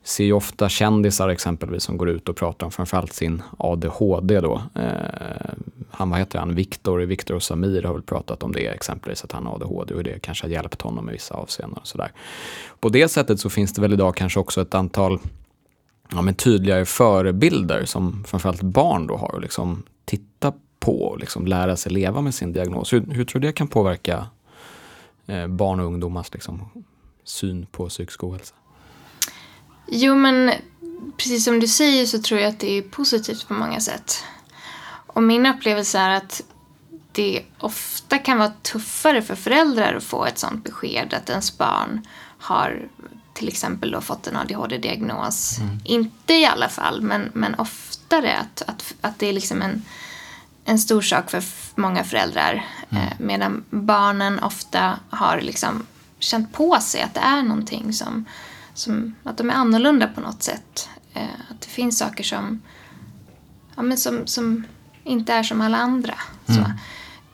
ser 0.03 0.25
ju 0.25 0.33
ofta 0.33 0.69
kändisar 0.69 1.29
exempelvis 1.29 1.83
som 1.83 1.97
går 1.97 2.09
ut 2.09 2.29
och 2.29 2.37
pratar 2.37 2.67
om 2.67 2.73
framförallt 2.73 3.13
sin 3.13 3.43
ADHD 3.59 4.41
då. 4.41 4.63
Eh, 4.75 5.55
han, 5.91 6.11
vad 6.11 6.19
heter 6.19 6.39
han, 6.39 6.55
Viktor, 6.55 7.01
Viktor 7.01 7.35
och 7.35 7.43
Samir 7.43 7.83
har 7.83 7.93
väl 7.93 8.03
pratat 8.03 8.43
om 8.43 8.53
det 8.53 8.67
exempelvis, 8.67 9.25
att 9.25 9.33
han 9.33 9.47
har 9.47 9.55
ADHD 9.55 9.95
och 9.95 10.05
det 10.05 10.19
kanske 10.23 10.45
har 10.45 10.51
hjälpt 10.51 10.83
honom 10.83 11.09
i 11.09 11.13
vissa 11.13 11.35
avseenden 11.35 11.79
och 11.79 11.87
sådär. 11.87 12.13
På 12.81 12.89
det 12.89 13.09
sättet 13.09 13.41
så 13.41 13.51
finns 13.51 13.73
det 13.73 13.81
väl 13.81 13.93
idag 13.93 14.17
kanske 14.17 14.41
också 14.41 14.63
ett 14.63 14.75
antal 14.75 15.19
ja, 16.11 16.23
men 16.23 16.35
tydligare 16.35 16.85
förebilder 16.85 17.85
som 17.85 18.25
framförallt 18.25 18.63
barn 18.63 19.07
då 19.07 19.17
har 19.17 19.35
att 19.37 19.43
liksom 19.43 19.83
titta 20.05 20.53
på 20.85 21.03
och 21.03 21.19
liksom 21.19 21.47
lära 21.47 21.77
sig 21.77 21.93
leva 21.93 22.21
med 22.21 22.35
sin 22.35 22.53
diagnos. 22.53 22.93
Hur, 22.93 23.01
hur 23.11 23.25
tror 23.25 23.41
du 23.41 23.49
det 23.49 23.53
kan 23.53 23.69
påverka 23.69 24.27
eh, 25.27 25.47
barn 25.47 25.81
och 25.81 25.87
ungdomars 25.87 26.33
liksom, 26.33 26.71
syn 27.25 27.67
på 27.67 27.89
psykisk 27.89 28.25
ohälsa? 28.25 28.55
Jo, 29.87 30.15
men 30.15 30.53
precis 31.17 31.45
som 31.45 31.61
du 31.61 31.69
säger 31.69 32.07
så 32.07 32.23
tror 32.23 32.41
jag 32.41 32.49
att 32.49 32.61
det 32.61 32.79
är 32.79 32.83
positivt 32.83 33.49
på 33.49 33.55
många 33.55 33.81
sätt. 33.81 34.25
Och 35.07 35.23
min 35.23 35.47
upplevelse 35.47 35.99
är 35.99 36.11
att 36.11 36.43
det 37.13 37.43
ofta 37.59 38.19
kan 38.19 38.39
vara 38.39 38.53
tuffare 38.63 39.23
för 39.23 39.35
föräldrar 39.35 39.95
att 39.95 40.05
få 40.05 40.25
ett 40.25 40.39
sånt 40.39 40.65
besked 40.65 41.15
att 41.15 41.31
ens 41.31 41.59
barn 41.59 42.07
har 42.39 42.89
till 43.35 43.49
exempel 43.49 43.91
då 43.91 44.01
fått 44.01 44.27
en 44.27 44.37
ADHD-diagnos. 44.37 45.59
Mm. 45.59 45.79
Inte 45.85 46.35
i 46.35 46.47
alla 46.47 46.69
fall, 46.69 47.03
men, 47.03 47.31
men 47.35 47.55
oftare 47.55 48.37
att, 48.37 48.63
att, 48.67 48.95
att 49.01 49.19
det 49.19 49.27
är 49.27 49.33
liksom 49.33 49.63
en, 49.63 49.83
en 50.65 50.79
stor 50.79 51.03
sak 51.03 51.31
för 51.31 51.45
många 51.75 52.05
föräldrar. 52.05 52.67
Mm. 52.91 53.05
Eh, 53.05 53.13
medan 53.19 53.65
barnen 53.71 54.39
ofta 54.39 54.99
har 55.11 55.41
liksom 55.41 55.87
känt 56.19 56.53
på 56.53 56.79
sig 56.81 57.03
att 57.03 57.15
det 57.15 57.21
är 57.21 57.43
någonting 57.43 57.93
som, 57.93 58.25
som 58.75 59.15
att 59.23 59.39
de 59.39 59.51
är 59.51 59.55
annorlunda 59.55 60.07
på 60.07 60.21
något 60.21 60.43
sätt. 60.43 60.89
Eh, 61.13 61.23
att 61.51 61.61
det 61.61 61.69
finns 61.69 61.99
saker 61.99 62.25
som, 62.25 62.63
ja, 63.77 63.83
men 63.83 63.99
som, 63.99 64.27
som 64.27 64.65
inte 65.05 65.33
är 65.33 65.43
som 65.43 65.61
alla 65.61 65.79
andra. 65.79 66.15
Mm. 66.47 66.63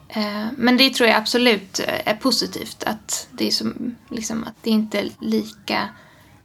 Eh, 0.09 0.49
men 0.57 0.77
det 0.77 0.95
tror 0.95 1.09
jag 1.09 1.19
absolut 1.19 1.81
är 2.05 2.15
positivt. 2.15 2.85
Att 2.85 3.29
det 3.31 3.47
är, 3.47 3.51
som, 3.51 3.97
liksom, 4.09 4.45
att 4.45 4.55
det 4.63 4.71
inte 4.71 5.01
är 5.01 5.09
lika 5.21 5.89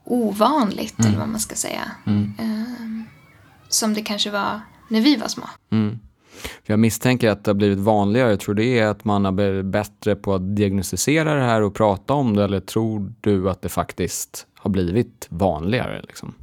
ovanligt, 0.04 1.00
mm. 1.00 1.10
eller 1.10 1.20
vad 1.20 1.30
man 1.30 1.40
ska 1.40 1.56
säga. 1.56 1.92
Mm. 2.06 3.04
Som 3.70 3.94
det 3.94 4.02
kanske 4.02 4.32
var 4.32 4.62
när 4.88 5.02
vi 5.02 5.16
var 5.16 5.28
små. 5.28 5.50
Mm. 5.72 6.00
Jag 6.64 6.80
misstänker 6.80 7.30
att 7.30 7.44
det 7.44 7.50
har 7.50 7.56
blivit 7.56 7.80
vanligare. 7.80 8.30
Jag 8.30 8.40
tror 8.40 8.56
det 8.56 8.80
är 8.80 8.88
att 8.88 9.06
man 9.06 9.26
har 9.26 9.32
blivit 9.32 9.66
bättre 9.66 10.16
på 10.16 10.34
att 10.34 10.56
diagnostisera 10.56 11.34
det 11.34 11.44
här 11.44 11.62
och 11.62 11.76
prata 11.76 12.14
om 12.14 12.36
det. 12.36 12.44
Eller 12.44 12.60
tror 12.60 13.14
du 13.22 13.50
att 13.50 13.62
det 13.62 13.70
faktiskt 13.70 14.48
har 14.54 14.70
blivit 14.70 15.28
vanligare? 15.30 16.02
Liksom? 16.02 16.34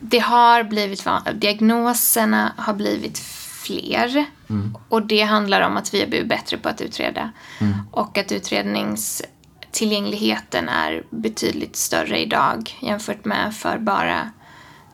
Det 0.00 0.18
har 0.18 0.64
blivit 0.64 1.06
vanligare. 1.06 1.38
Diagnoserna 1.38 2.52
har 2.56 2.74
blivit 2.74 3.18
fler. 3.66 4.24
Mm. 4.50 4.76
Och 4.88 5.06
det 5.06 5.22
handlar 5.22 5.60
om 5.60 5.76
att 5.76 5.94
vi 5.94 6.00
har 6.00 6.06
blivit 6.06 6.28
bättre 6.28 6.58
på 6.58 6.68
att 6.68 6.80
utreda. 6.80 7.30
Mm. 7.60 7.74
Och 7.90 8.18
att 8.18 8.32
utredningstillgängligheten 8.32 10.68
är 10.68 11.04
betydligt 11.10 11.76
större 11.76 12.20
idag 12.20 12.76
jämfört 12.80 13.24
med 13.24 13.54
för 13.54 13.78
bara 13.78 14.30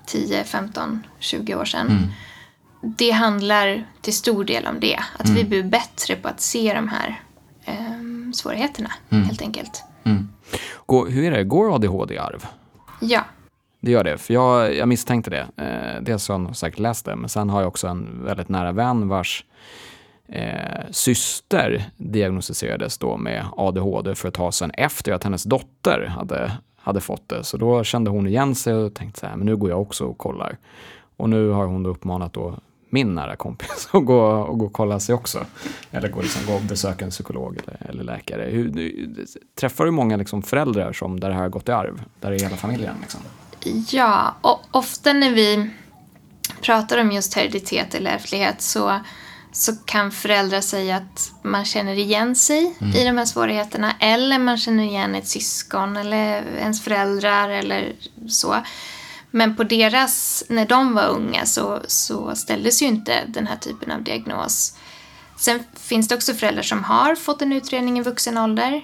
10, 0.07 0.45
15, 0.45 1.07
20 1.19 1.55
år 1.55 1.65
sedan. 1.65 1.87
Mm. 1.87 2.03
Det 2.83 3.11
handlar 3.11 3.85
till 4.01 4.17
stor 4.17 4.45
del 4.45 4.67
om 4.67 4.81
det. 4.81 4.99
Att 5.19 5.29
vi 5.29 5.41
mm. 5.41 5.49
blir 5.49 5.63
bättre 5.63 6.17
på 6.17 6.29
att 6.29 6.41
se 6.41 6.75
de 6.75 6.89
här 6.89 7.21
eh, 7.65 8.33
svårigheterna, 8.35 8.91
mm. 9.11 9.25
helt 9.25 9.43
enkelt. 9.43 9.85
Mm. 10.05 10.29
hur 10.89 11.25
är 11.25 11.31
det, 11.31 11.45
går 11.45 11.75
ADHD 11.75 12.15
i 12.15 12.19
arv? 12.19 12.47
Ja. 13.01 13.25
Det 13.81 13.91
gör 13.91 14.05
det, 14.05 14.19
för 14.19 14.35
jag, 14.35 14.77
jag 14.77 14.89
misstänkte 14.89 15.31
det. 15.31 15.47
Eh, 15.57 16.03
dels 16.03 16.29
har 16.29 16.41
jag 16.41 16.57
säkert 16.57 16.79
läst 16.79 17.05
det, 17.05 17.17
men 17.17 17.29
sen 17.29 17.51
har 17.51 17.61
jag 17.61 17.69
också 17.69 17.87
en 17.87 18.25
väldigt 18.25 18.49
nära 18.49 18.73
vän 18.73 19.09
vars 19.09 19.45
eh, 20.29 20.81
syster 20.91 21.85
diagnostiserades 21.97 22.99
då 22.99 23.17
med 23.17 23.47
ADHD 23.57 24.15
för 24.15 24.29
ett 24.29 24.35
tag 24.35 24.55
sedan 24.55 24.71
efter 24.71 25.13
att 25.13 25.25
hennes 25.25 25.45
dotter 25.45 26.07
hade, 26.07 26.53
hade 26.77 27.01
fått 27.01 27.29
det. 27.29 27.45
Så 27.45 27.57
då 27.57 27.85
kände 27.85 28.11
hon 28.11 28.27
igen 28.27 28.55
sig 28.55 28.75
och 28.75 28.95
tänkte 28.95 29.21
så 29.21 29.27
här, 29.27 29.37
men 29.37 29.47
nu 29.47 29.57
går 29.57 29.71
jag 29.71 29.81
också 29.81 30.05
och 30.05 30.19
kollar. 30.19 30.59
Och 31.17 31.31
nu 31.31 31.49
har 31.49 31.67
hon 31.67 31.83
då 31.83 31.91
uppmanat 31.91 32.33
då 32.33 32.55
min 32.93 33.15
nära 33.15 33.37
kompis 33.37 33.89
att 33.93 34.05
gå 34.05 34.21
och, 34.21 34.59
gå 34.59 34.67
och 34.67 34.73
kolla 34.73 35.01
sig 35.01 35.15
också. 35.15 35.47
Eller 35.91 36.09
gå, 36.09 36.23
liksom, 36.23 36.47
gå 36.47 36.55
och 36.55 36.63
besöka 36.63 37.05
en 37.05 37.11
psykolog 37.11 37.59
eller, 37.63 37.91
eller 37.91 38.05
läkare. 38.05 38.51
Hur, 38.51 39.27
träffar 39.61 39.85
du 39.85 39.91
många 39.91 40.17
liksom 40.17 40.43
föräldrar 40.43 40.93
som 40.93 41.21
där 41.21 41.29
det 41.29 41.35
här 41.35 41.43
har 41.43 41.49
gått 41.49 41.69
i 41.69 41.73
arv? 41.73 42.03
Där 42.21 42.31
det 42.31 42.37
är 42.37 42.41
hela 42.41 42.57
familjen? 42.57 42.95
Liksom? 43.01 43.21
Ja, 43.91 44.35
och 44.41 44.61
ofta 44.71 45.13
när 45.13 45.31
vi 45.31 45.71
pratar 46.61 46.99
om 46.99 47.13
just 47.13 47.35
hereditet 47.35 47.95
eller 47.95 48.11
ärftlighet 48.11 48.63
så, 48.63 49.01
så 49.53 49.73
kan 49.85 50.11
föräldrar 50.11 50.61
säga 50.61 50.97
att 50.97 51.33
man 51.43 51.65
känner 51.65 51.95
igen 51.95 52.35
sig 52.35 52.75
mm. 52.81 52.97
i 52.97 53.05
de 53.05 53.19
här 53.19 53.25
svårigheterna 53.25 53.93
eller 54.01 54.39
man 54.39 54.59
känner 54.59 54.85
igen 54.85 55.15
ett 55.15 55.29
syskon 55.29 55.97
eller 55.97 56.43
ens 56.59 56.85
föräldrar 56.85 57.49
eller 57.49 57.93
så. 58.29 58.57
Men 59.35 59.57
på 59.57 59.65
deras, 59.65 60.45
när 60.49 60.67
de 60.67 60.95
var 60.95 61.07
unga 61.09 61.47
så, 61.47 61.81
så 61.87 62.35
ställdes 62.35 62.83
ju 62.83 62.87
inte 62.87 63.25
den 63.27 63.47
här 63.47 63.57
typen 63.57 63.91
av 63.91 64.03
diagnos. 64.03 64.77
Sen 65.37 65.61
finns 65.75 66.09
det 66.09 66.15
också 66.15 66.35
föräldrar 66.35 66.63
som 66.63 66.85
har 66.85 67.15
fått 67.15 67.43
en 67.43 67.53
utredning 67.53 67.99
i 67.99 68.03
vuxen 68.03 68.39
ålder 68.39 68.83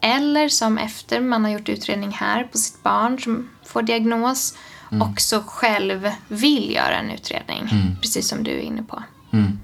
eller 0.00 0.48
som 0.48 0.78
efter 0.78 1.20
man 1.20 1.44
har 1.44 1.50
gjort 1.50 1.68
utredning 1.68 2.10
här 2.10 2.44
på 2.44 2.58
sitt 2.58 2.82
barn 2.82 3.18
som 3.18 3.48
får 3.66 3.82
diagnos 3.82 4.54
mm. 4.90 5.10
också 5.10 5.42
själv 5.46 6.10
vill 6.28 6.72
göra 6.74 6.96
en 6.96 7.10
utredning. 7.10 7.68
Mm. 7.72 7.96
Precis 8.02 8.28
som 8.28 8.44
du 8.44 8.50
är 8.50 8.60
inne 8.60 8.82
på. 8.82 9.02
Mm. 9.32 9.60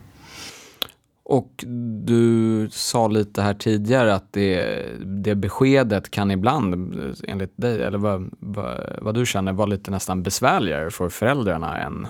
Och 1.28 1.64
du 2.04 2.68
sa 2.71 3.09
lite 3.09 3.42
här 3.42 3.54
tidigare 3.54 4.14
att 4.14 4.33
det, 4.33 4.83
det 5.04 5.35
beskedet 5.35 6.11
kan 6.11 6.30
ibland, 6.30 6.95
enligt 7.25 7.52
dig, 7.56 7.83
eller 7.83 7.99
vad, 7.99 8.30
vad, 8.38 8.97
vad, 9.02 9.14
du 9.14 9.26
känner, 9.26 9.52
vara 9.52 9.66
lite 9.66 9.90
nästan 9.90 10.23
besvärligare 10.23 10.90
för 10.90 11.09
föräldrarna 11.09 11.78
än, 11.78 12.09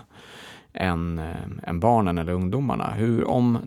än, 0.72 1.18
eh, 1.18 1.68
än 1.68 1.80
barnen 1.80 2.18
eller 2.18 2.32
ungdomarna. 2.32 2.90
Hur, 2.90 3.24
om 3.24 3.58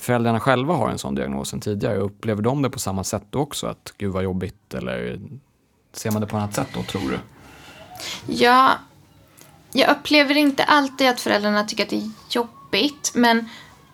föräldrarna 0.00 0.40
själva 0.40 0.74
har 0.74 0.90
en 0.90 0.98
sån 0.98 1.14
diagnos 1.14 1.48
sen 1.48 1.60
tidigare, 1.60 1.96
upplever 1.96 2.42
de 2.42 2.62
det 2.62 2.70
på 2.70 2.78
samma 2.78 3.04
sätt 3.04 3.24
då 3.30 3.38
också? 3.38 3.66
Att 3.66 3.94
gud 3.98 4.12
vad 4.12 4.24
jobbigt, 4.24 4.74
eller 4.74 5.20
ser 5.92 6.10
man 6.10 6.20
det 6.20 6.26
på 6.26 6.36
annat 6.36 6.54
sätt 6.54 6.68
då, 6.74 6.82
tror 6.82 7.02
du? 7.10 7.18
Ja, 8.26 8.72
jag 9.72 9.90
upplever 9.90 10.36
inte 10.36 10.64
alltid 10.64 11.08
att 11.08 11.20
föräldrarna 11.20 11.64
tycker 11.64 11.82
att 11.84 11.90
det 11.90 11.96
är 11.96 12.10
jobbigt, 12.30 13.12
men, 13.14 13.48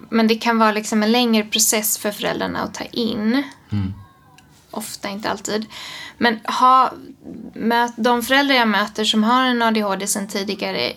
men 0.09 0.27
det 0.27 0.35
kan 0.35 0.59
vara 0.59 0.73
liksom 0.73 1.03
en 1.03 1.13
längre 1.13 1.45
process 1.45 1.99
för 1.99 2.11
föräldrarna 2.11 2.63
att 2.63 2.75
ta 2.75 2.85
in. 2.85 3.43
Mm. 3.73 3.95
Ofta, 4.71 5.09
inte 5.09 5.31
alltid. 5.31 5.67
Men 6.19 6.39
ha, 6.45 6.93
möt, 7.55 7.93
de 7.97 8.23
föräldrar 8.23 8.57
jag 8.57 8.69
möter 8.69 9.05
som 9.05 9.25
har 9.25 9.45
en 9.45 9.63
ADHD 9.63 10.07
sedan 10.07 10.29
tidigare 10.29 10.93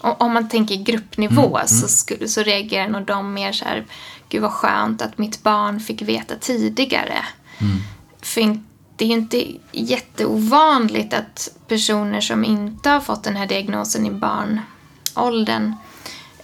om 0.00 0.32
man 0.32 0.48
tänker 0.48 0.76
gruppnivå 0.76 1.46
mm, 1.46 1.54
mm. 1.54 1.66
Så, 1.66 2.28
så 2.28 2.42
reagerar 2.42 2.88
nog 2.88 3.06
de 3.06 3.34
mer 3.34 3.52
så 3.52 3.64
här, 3.64 3.86
gud 4.28 4.42
vad 4.42 4.52
skönt 4.52 5.02
att 5.02 5.18
mitt 5.18 5.42
barn 5.42 5.80
fick 5.80 6.02
veta 6.02 6.34
tidigare. 6.36 7.24
Mm. 7.58 7.76
För 8.22 8.60
det 8.96 9.04
är 9.04 9.08
inte 9.08 9.46
jätteovanligt 9.72 11.14
att 11.14 11.48
personer 11.68 12.20
som 12.20 12.44
inte 12.44 12.90
har 12.90 13.00
fått 13.00 13.24
den 13.24 13.36
här 13.36 13.46
diagnosen 13.46 14.06
i 14.06 14.10
barnåldern 14.10 15.74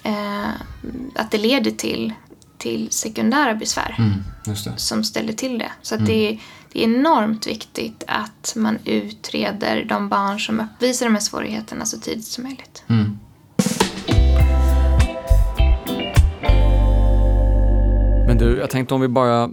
eh, 0.03 0.51
att 1.15 1.31
det 1.31 1.39
leder 1.39 1.71
till, 1.71 2.13
till 2.59 2.91
sekundära 2.91 3.55
besvär 3.55 3.97
mm, 3.99 4.77
som 4.77 5.05
ställer 5.05 5.33
till 5.33 5.59
det. 5.59 5.73
Så 5.83 5.95
mm. 5.95 6.07
det, 6.07 6.29
är, 6.29 6.39
det 6.73 6.85
är 6.85 6.85
enormt 6.85 7.47
viktigt 7.47 8.05
att 8.07 8.53
man 8.57 8.79
utreder 8.85 9.85
de 9.85 10.09
barn 10.09 10.41
som 10.41 10.61
uppvisar 10.61 11.07
de 11.07 11.13
här 11.13 11.21
svårigheterna 11.21 11.85
så 11.85 11.99
tidigt 11.99 12.25
som 12.25 12.45
möjligt. 12.45 12.85
Mm. 12.87 13.19
Men 18.27 18.39
du, 18.39 18.59
jag 18.59 18.71
tänkte 18.71 18.95
om 18.95 19.01
vi 19.01 19.09
bara 19.09 19.51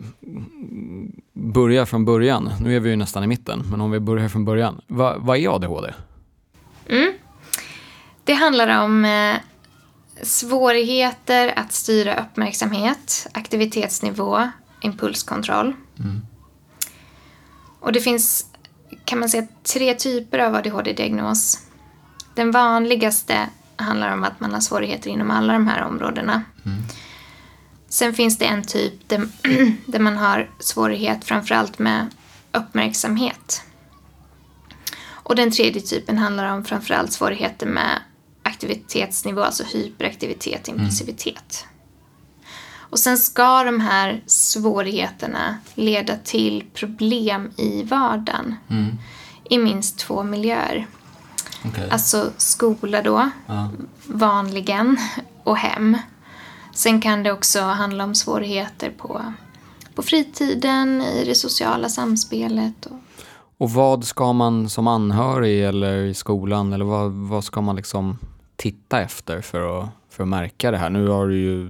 börjar 1.34 1.86
från 1.86 2.06
början. 2.06 2.50
Nu 2.62 2.76
är 2.76 2.80
vi 2.80 2.90
ju 2.90 2.96
nästan 2.96 3.24
i 3.24 3.28
mitten, 3.28 3.64
men 3.72 3.82
om 3.82 3.92
vi 3.92 4.00
börjar 4.00 4.30
från 4.30 4.46
början. 4.46 4.82
Va, 4.88 5.16
vad 5.18 5.38
är 5.38 5.56
ADHD? 5.56 5.94
Mm. 6.90 7.14
Det 8.24 8.34
handlar 8.34 8.84
om 8.84 9.06
eh, 9.06 9.36
svårigheter 10.24 11.54
att 11.56 11.74
styra 11.74 12.24
uppmärksamhet, 12.24 13.28
aktivitetsnivå, 13.34 14.50
impulskontroll. 14.82 15.74
Mm. 16.00 16.22
Och 17.80 17.92
det 17.92 18.02
finns, 18.02 18.46
kan 19.06 19.20
man 19.20 19.30
säga, 19.30 19.48
tre 19.64 19.94
typer 19.94 20.40
av 20.40 20.56
ADHD-diagnos. 20.56 21.60
Den 22.36 22.52
vanligaste 22.52 23.50
handlar 23.76 24.14
om 24.14 24.24
att 24.24 24.40
man 24.40 24.54
har 24.54 24.60
svårigheter 24.60 25.10
inom 25.10 25.32
alla 25.32 25.54
de 25.54 25.68
här 25.68 25.84
områdena. 25.84 26.44
Sen 27.90 28.14
finns 28.14 28.38
det 28.38 28.46
en 28.46 28.64
typ 28.64 29.10
där, 29.10 29.28
där 29.92 30.00
man 30.00 30.18
har 30.18 30.50
svårighet 30.60 31.26
framförallt 31.26 31.80
med 31.80 32.08
uppmärksamhet. 32.52 33.64
Och 35.08 35.36
den 35.36 35.52
tredje 35.52 35.82
typen 35.82 36.18
handlar 36.18 36.54
om 36.54 36.66
framförallt 36.66 37.12
svårigheter 37.12 37.66
med 37.68 38.02
aktivitetsnivå, 38.64 39.42
alltså 39.42 39.64
hyperaktivitet, 39.64 40.68
impulsivitet. 40.68 41.66
Och 42.90 43.00
sen 43.00 43.18
ska 43.18 43.64
de 43.64 43.80
här 43.80 44.24
svårigheterna 44.26 45.58
leda 45.76 46.16
till 46.24 46.64
problem 46.74 47.52
i 47.58 47.84
vardagen 47.84 48.56
i 49.50 49.58
minst 49.58 49.98
två 50.00 50.24
miljöer. 50.24 50.88
Okej. 51.66 51.90
Alltså 51.92 52.32
skola 52.38 53.02
då, 53.02 53.30
Ja. 53.48 53.70
vanligen, 54.06 54.98
och 55.44 55.58
hem. 55.58 55.98
Sen 56.74 57.02
kan 57.02 57.24
det 57.24 57.32
också 57.32 57.62
handla 57.62 58.04
om 58.04 58.16
svårigheter 58.16 58.90
på, 58.98 59.34
på 59.96 60.02
fritiden, 60.02 61.02
i 61.02 61.26
det 61.26 61.36
sociala 61.36 61.90
samspelet. 61.90 62.86
Och, 62.86 62.98
Och 63.58 63.72
vad 63.72 64.04
ska 64.06 64.34
man 64.34 64.70
som 64.70 64.88
anhörig 64.88 65.64
eller 65.66 65.98
i 66.04 66.14
skolan, 66.14 66.74
eller 66.74 66.86
vad, 66.86 67.12
vad 67.12 67.44
ska 67.44 67.62
man 67.62 67.76
liksom 67.76 68.18
titta 68.60 69.02
efter 69.02 69.42
för 69.42 69.80
att, 69.80 69.90
för 70.10 70.24
att 70.24 70.30
märka 70.30 70.72
det 70.72 70.78
här? 70.78 70.90
Nu 70.90 71.08
har 71.08 71.28
du 71.28 71.38
ju 71.38 71.68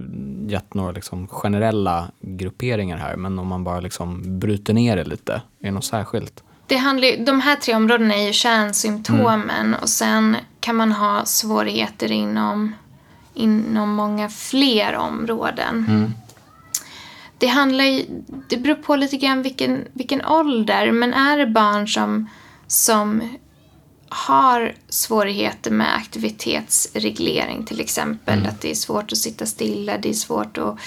gett 0.48 0.74
några 0.74 0.92
liksom 0.92 1.28
generella 1.28 2.10
grupperingar 2.20 2.96
här, 2.96 3.16
men 3.16 3.38
om 3.38 3.46
man 3.46 3.64
bara 3.64 3.80
liksom 3.80 4.38
bryter 4.38 4.74
ner 4.74 4.96
det 4.96 5.04
lite, 5.04 5.32
är 5.32 5.66
det 5.66 5.70
något 5.70 5.84
särskilt? 5.84 6.44
det 6.70 6.76
handlar, 6.76 7.24
de 7.26 7.40
här 7.40 7.56
tre 7.56 7.74
områdena 7.74 8.14
är 8.14 8.26
ju 8.26 8.32
kärnsymptomen 8.32 9.74
och 9.74 9.88
sen 9.88 10.36
kan 10.60 10.76
man 10.76 10.92
ha 10.92 11.24
svårigheter 11.24 12.12
inom, 12.12 12.74
inom 13.34 13.94
många 13.94 14.28
fler 14.28 14.96
områden. 14.96 16.14
Det 17.38 17.46
handlar 17.46 17.84
ju, 17.84 18.04
det 18.48 18.56
beror 18.56 18.74
på 18.74 18.96
lite 18.96 19.16
grann 19.16 19.42
vilken, 19.42 19.84
vilken 19.92 20.24
ålder, 20.24 20.92
men 20.92 21.14
är 21.14 21.38
det 21.38 21.46
barn 21.46 21.88
som, 21.88 22.30
som 22.66 23.22
har 24.12 24.74
svårigheter 24.88 25.70
med 25.70 25.96
aktivitetsreglering 25.96 27.64
till 27.64 27.80
exempel, 27.80 28.46
att 28.46 28.60
det 28.60 28.70
är 28.70 28.74
svårt 28.74 29.12
att 29.12 29.18
sitta 29.18 29.46
stilla, 29.46 29.98
det 29.98 30.08
är 30.08 30.14
svårt 30.14 30.58
att 30.58 30.78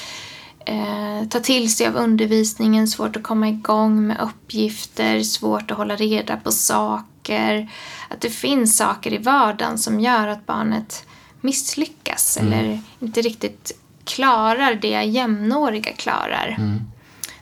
eh, 0.66 1.28
ta 1.30 1.40
till 1.40 1.76
sig 1.76 1.88
av 1.88 1.96
undervisningen, 1.96 2.88
svårt 2.88 3.16
att 3.16 3.24
komma 3.24 3.50
igång 3.50 4.08
med 4.08 4.18
uppgifter, 4.22 5.24
svårt 5.24 5.72
att 5.72 5.78
hålla 5.78 5.96
reda 5.96 6.38
på 6.38 6.52
saker. 6.52 7.70
Att 8.10 8.22
det 8.22 8.30
finns 8.30 8.78
saker 8.78 9.14
i 9.14 9.18
vardagen 9.18 9.78
som 9.78 10.00
gör 10.00 10.28
att 10.28 10.46
barnet 10.46 11.06
misslyckas 11.42 12.38
eller 12.38 12.80
inte 13.00 13.22
riktigt 13.22 13.72
klarar 14.04 14.76
det 14.76 15.04
jämnåriga 15.04 15.92
klarar. 15.92 16.58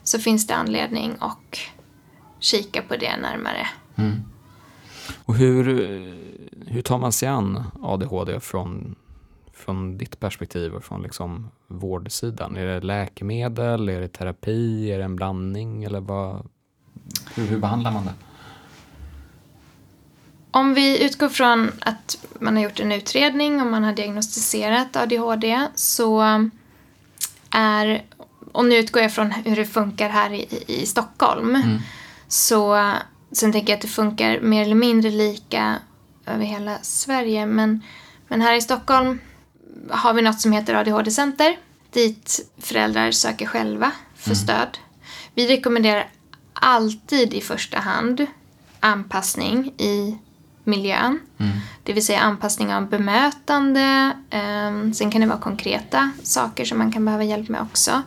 Så 0.03 0.19
finns 0.19 0.47
det 0.47 0.55
anledning 0.55 1.13
att 1.19 1.57
kika 2.39 2.81
på 2.81 2.95
det 2.95 3.17
närmare. 3.17 3.67
Och 5.25 5.35
hur, 5.35 5.63
hur 6.67 6.81
tar 6.81 6.97
man 6.97 7.11
sig 7.11 7.27
an 7.27 7.63
ADHD 7.81 8.39
från, 8.39 8.95
från 9.53 9.97
ditt 9.97 10.19
perspektiv 10.19 10.73
och 10.73 10.83
från 10.83 11.01
liksom 11.01 11.49
vårdsidan? 11.67 12.57
Är 12.57 12.65
det 12.65 12.81
läkemedel, 12.81 13.89
är 13.89 14.01
det 14.01 14.07
terapi, 14.07 14.91
är 14.91 14.97
det 14.97 15.03
en 15.03 15.15
blandning 15.15 15.83
eller 15.83 16.01
vad? 16.01 16.47
Hur, 17.35 17.45
hur 17.45 17.57
behandlar 17.57 17.91
man 17.91 18.05
det? 18.05 18.13
Om 20.51 20.73
vi 20.73 21.05
utgår 21.05 21.29
från 21.29 21.71
att 21.79 22.25
man 22.39 22.55
har 22.55 22.63
gjort 22.63 22.79
en 22.79 22.91
utredning 22.91 23.61
och 23.61 23.67
man 23.67 23.83
har 23.83 23.93
diagnostiserat 23.93 24.95
ADHD 24.95 25.67
så 25.75 26.21
är, 27.51 28.03
och 28.51 28.65
nu 28.65 28.75
utgår 28.75 29.01
jag 29.01 29.13
från 29.13 29.31
hur 29.31 29.55
det 29.55 29.65
funkar 29.65 30.09
här 30.09 30.33
i, 30.33 30.63
i 30.67 30.85
Stockholm, 30.85 31.57
så 32.27 32.93
sen 33.31 33.51
tänker 33.51 33.73
jag 33.73 33.77
att 33.77 33.81
det 33.81 33.87
funkar 33.87 34.39
mer 34.39 34.61
eller 34.61 34.75
mindre 34.75 35.11
lika 35.11 35.79
över 36.25 36.45
hela 36.45 36.77
Sverige, 36.81 37.45
men, 37.45 37.83
men 38.27 38.41
här 38.41 38.55
i 38.55 38.61
Stockholm 38.61 39.19
har 39.89 40.13
vi 40.13 40.21
något 40.21 40.41
som 40.41 40.51
heter 40.51 40.73
ADHD-center 40.73 41.57
dit 41.91 42.51
föräldrar 42.57 43.11
söker 43.11 43.45
själva 43.45 43.91
för 44.15 44.35
stöd. 44.35 44.77
Vi 45.35 45.47
rekommenderar 45.47 46.07
alltid 46.53 47.33
i 47.33 47.41
första 47.41 47.79
hand 47.79 48.25
anpassning 48.79 49.73
i 49.77 50.17
miljön. 50.63 51.19
Det 51.83 51.93
vill 51.93 52.05
säga 52.05 52.19
anpassning 52.19 52.73
av 52.73 52.89
bemötande. 52.89 54.11
Eh, 54.29 54.91
sen 54.93 55.11
kan 55.11 55.21
det 55.21 55.27
vara 55.27 55.39
konkreta 55.39 56.11
saker 56.23 56.65
som 56.65 56.77
man 56.77 56.91
kan 56.91 57.05
behöva 57.05 57.23
hjälp 57.23 57.49
med 57.49 57.61
också. 57.61 58.01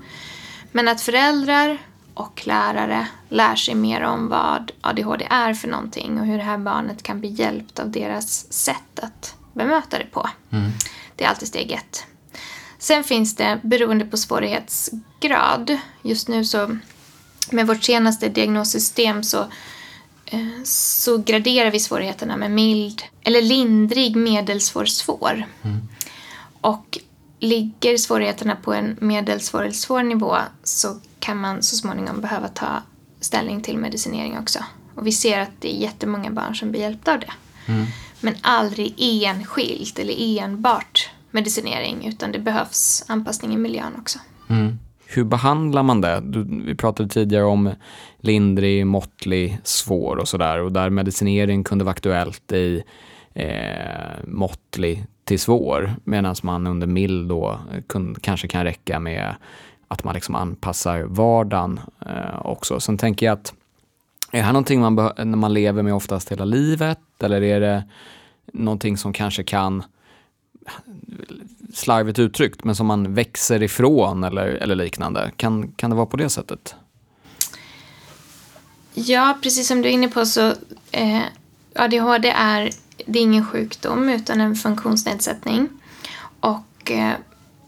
Men 0.72 0.88
att 0.88 1.00
föräldrar 1.00 1.78
och 2.14 2.46
lärare 2.46 3.08
lär 3.28 3.56
sig 3.56 3.74
mer 3.74 4.02
om 4.02 4.28
vad 4.28 4.72
ADHD 4.80 5.26
är 5.30 5.54
för 5.54 5.68
någonting 5.68 6.20
och 6.20 6.26
hur 6.26 6.38
det 6.38 6.44
här 6.44 6.58
barnet 6.58 7.02
kan 7.02 7.20
bli 7.20 7.28
hjälpt 7.28 7.78
av 7.78 7.90
deras 7.90 8.52
sätt 8.52 8.98
att 9.02 9.34
bemöta 9.52 9.98
det 9.98 10.04
på. 10.04 10.30
Det 11.16 11.24
är 11.24 11.28
alltid 11.28 11.48
steg 11.48 11.72
ett. 11.72 12.06
Sen 12.78 13.04
finns 13.04 13.36
det, 13.36 13.60
beroende 13.62 14.04
på 14.04 14.16
svårighetsgrad, 14.16 15.78
just 16.02 16.28
nu 16.28 16.44
så 16.44 16.78
med 17.50 17.66
vårt 17.66 17.82
senaste 17.82 18.28
diagnossystem 18.28 19.22
så, 19.22 19.40
eh, 20.26 20.62
så 20.64 21.18
graderar 21.18 21.70
vi 21.70 21.80
svårigheterna 21.80 22.36
med 22.36 22.50
mild 22.50 23.02
eller 23.22 23.42
lindrig, 23.42 24.16
medelsvår, 24.16 24.84
svår. 24.84 25.46
Och 26.60 26.98
ligger 27.40 27.96
svårigheterna 27.96 28.56
på 28.56 28.72
en 28.74 28.96
medelsvår 29.00 29.62
eller 29.62 29.72
svår 29.72 30.02
nivå 30.02 30.36
så 30.62 31.00
kan 31.24 31.40
man 31.40 31.62
så 31.62 31.76
småningom 31.76 32.20
behöva 32.20 32.48
ta 32.48 32.82
ställning 33.20 33.60
till 33.60 33.78
medicinering 33.78 34.38
också. 34.38 34.58
Och 34.94 35.06
vi 35.06 35.12
ser 35.12 35.40
att 35.40 35.50
det 35.60 35.76
är 35.76 35.78
jättemånga 35.80 36.30
barn 36.30 36.56
som 36.56 36.70
blir 36.70 36.80
hjälpta 36.80 37.14
av 37.14 37.20
det. 37.20 37.32
Men 38.20 38.34
aldrig 38.40 38.94
enskilt 38.98 39.98
eller 39.98 40.42
enbart 40.42 41.10
medicinering 41.30 42.06
utan 42.06 42.32
det 42.32 42.38
behövs 42.38 43.04
anpassning 43.08 43.54
i 43.54 43.56
miljön 43.56 43.92
också. 43.98 44.18
Hur 45.06 45.24
behandlar 45.24 45.82
man 45.82 46.00
det? 46.00 46.20
Du, 46.20 46.62
vi 46.66 46.74
pratade 46.74 47.08
tidigare 47.08 47.44
om 47.44 47.70
lindrig, 48.18 48.86
måttlig, 48.86 49.58
svår 49.64 50.16
och 50.16 50.28
sådär 50.28 50.60
och 50.60 50.72
där 50.72 50.90
medicinering 50.90 51.64
kunde 51.64 51.84
vara 51.84 51.92
aktuellt 51.92 52.52
i 52.52 52.82
eh, 53.34 54.24
måttlig 54.26 55.06
till 55.24 55.40
svår 55.40 55.94
medan 56.04 56.34
man 56.42 56.66
under 56.66 56.86
mild 56.86 57.28
då 57.28 57.60
kun, 57.88 58.16
kanske 58.20 58.48
kan 58.48 58.64
räcka 58.64 59.00
med 59.00 59.34
att 59.88 60.04
man 60.04 60.14
liksom 60.14 60.34
anpassar 60.34 61.02
vardagen 61.02 61.80
eh, 62.06 62.46
också. 62.46 62.80
Sen 62.80 62.98
tänker 62.98 63.26
jag 63.26 63.32
att 63.32 63.54
är 64.30 64.38
det 64.38 64.44
här 64.44 64.52
någonting 64.52 64.80
man, 64.80 64.94
när 65.16 65.24
man 65.24 65.54
lever 65.54 65.82
med 65.82 65.94
oftast 65.94 66.32
hela 66.32 66.44
livet 66.44 66.98
eller 67.22 67.42
är 67.42 67.60
det 67.60 67.84
någonting 68.52 68.96
som 68.96 69.12
kanske 69.12 69.42
kan 69.42 69.82
slarvigt 71.74 72.18
uttryckt, 72.18 72.64
men 72.64 72.76
som 72.76 72.86
man 72.86 73.14
växer 73.14 73.62
ifrån 73.62 74.24
eller, 74.24 74.46
eller 74.46 74.74
liknande. 74.74 75.30
Kan, 75.36 75.72
kan 75.72 75.90
det 75.90 75.96
vara 75.96 76.06
på 76.06 76.16
det 76.16 76.28
sättet? 76.28 76.74
Ja, 78.94 79.38
precis 79.42 79.68
som 79.68 79.82
du 79.82 79.88
är 79.88 79.92
inne 79.92 80.08
på 80.08 80.26
så 80.26 80.52
eh, 80.90 81.22
ADHD 81.74 82.28
är, 82.28 82.70
det 83.06 83.18
är 83.18 83.22
ingen 83.22 83.46
sjukdom 83.46 84.08
utan 84.08 84.40
en 84.40 84.54
funktionsnedsättning. 84.54 85.68
Och 86.40 86.90
eh, 86.90 87.12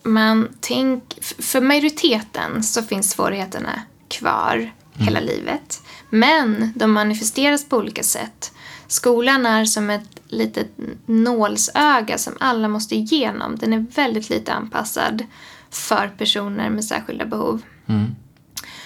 man 0.07 0.49
tänk, 0.61 1.19
för 1.38 1.61
majoriteten 1.61 2.62
så 2.62 2.83
finns 2.83 3.11
svårigheterna 3.11 3.83
kvar 4.09 4.73
hela 4.92 5.21
livet. 5.21 5.83
Men 6.11 6.73
de 6.75 6.92
manifesteras 6.92 7.64
på 7.69 7.77
olika 7.77 8.03
sätt. 8.03 8.53
Skolan 8.87 9.47
är 9.47 9.64
som 9.64 9.90
ett 9.90 10.21
litet 10.29 10.71
nålsöga 11.07 12.19
som 12.19 12.33
alla 12.40 12.69
måste 12.69 12.95
igenom. 12.97 13.57
Den 13.57 13.73
är 13.73 13.87
väldigt 13.95 14.31
lite 14.31 14.53
anpassad 14.53 15.25
för 15.71 16.09
personer 16.19 16.71
med 16.71 16.85
särskilda 16.85 17.25
behov. 17.25 17.62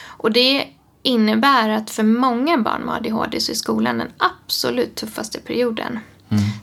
Och 0.07 0.33
det 0.33 0.69
innebär 1.03 1.69
att 1.69 1.91
för 1.91 2.03
många 2.03 2.59
barn 2.59 2.83
med 2.83 2.95
ADHD 2.95 3.41
så 3.41 3.53
är 3.53 3.57
skolan 3.57 3.99
den 3.99 4.09
absolut 4.19 4.95
tuffaste 4.95 5.41
perioden. 5.41 5.99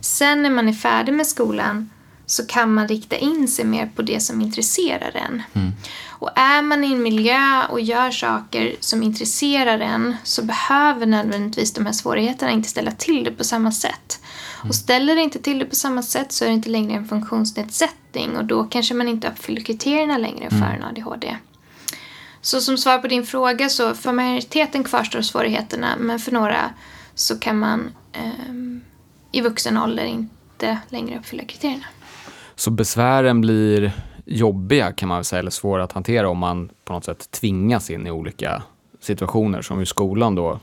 Sen 0.02 0.43
när 0.43 0.50
man 0.50 0.70
är 0.70 0.74
färdig 0.74 1.13
med 1.13 1.28
skolan 1.28 1.89
så 2.30 2.46
kan 2.46 2.74
man 2.74 2.88
rikta 2.88 3.18
in 3.18 3.48
sig 3.48 3.66
mer 3.66 3.92
på 3.96 4.02
det 4.02 4.20
som 4.20 4.42
intresserar 4.42 5.12
en. 5.16 5.44
Och 6.08 6.30
är 6.36 6.62
man 6.62 6.84
i 6.84 6.92
en 6.92 7.04
miljö 7.04 7.66
och 7.70 7.82
gör 7.82 8.12
saker 8.12 8.76
som 8.80 9.04
intresserar 9.04 9.80
en 9.80 10.16
så 10.24 10.44
behöver 10.44 11.06
nödvändigtvis 11.06 11.74
de 11.74 11.86
här 11.86 11.94
svårigheterna 11.94 12.52
inte 12.52 12.70
ställa 12.70 12.92
till 12.92 13.24
det 13.24 13.32
på 13.32 13.44
samma 13.44 13.72
sätt. 13.72 14.20
Och 14.70 14.76
ställer 14.76 15.16
det 15.16 15.22
inte 15.22 15.40
till 15.40 15.60
det 15.60 15.66
på 15.66 15.76
samma 15.76 16.04
sätt 16.04 16.32
så 16.32 16.46
är 16.46 16.50
det 16.50 16.56
inte 16.56 16.70
längre 16.70 16.98
en 16.98 17.08
funktionsnedsättning 17.08 18.38
och 18.38 18.46
då 18.46 18.63
kanske 18.63 18.94
man 18.94 19.08
inte 19.08 19.28
uppfyller 19.28 19.62
kriterierna 19.62 20.18
längre 20.18 20.50
för 20.50 20.76
en 20.76 20.84
ADHD. 20.84 21.38
Så 22.42 22.62
som 22.62 22.78
svar 22.78 22.98
på 22.98 23.08
din 23.08 23.26
fråga 23.26 23.70
så 23.70 23.94
för 23.94 24.12
majoriteten 24.12 24.84
kvarstår 24.84 25.22
svårigheterna 25.22 25.96
men 26.00 26.20
för 26.20 26.32
några 26.32 26.70
så 27.16 27.40
kan 27.40 27.60
man 27.60 27.92
ehm, 28.13 28.82
i 29.32 29.42
vuxen 29.42 29.78
ålder 29.78 30.04
in, 30.06 30.30
inte 30.54 30.78
längre 30.90 31.20
uppfylla 31.20 31.44
kriterierna. 31.44 31.86
Så 32.60 32.72
besvären 32.72 33.41
blir 33.41 33.91
jobbiga 34.26 34.91
kan 34.91 35.10
man 35.10 35.17
väl 35.17 35.26
säga, 35.26 35.39
eller 35.39 35.52
svåra 35.52 35.84
att 35.84 35.91
hantera 35.91 36.30
om 36.30 36.38
man 36.38 36.70
på 36.86 36.93
något 36.93 37.06
sätt 37.06 37.32
tvingas 37.32 37.89
in 37.89 38.08
i 38.08 38.12
olika 38.12 38.63
situationer 39.00 39.62
som 39.62 39.80
ju 39.80 39.86
skolan 39.86 40.36
då 40.36 40.60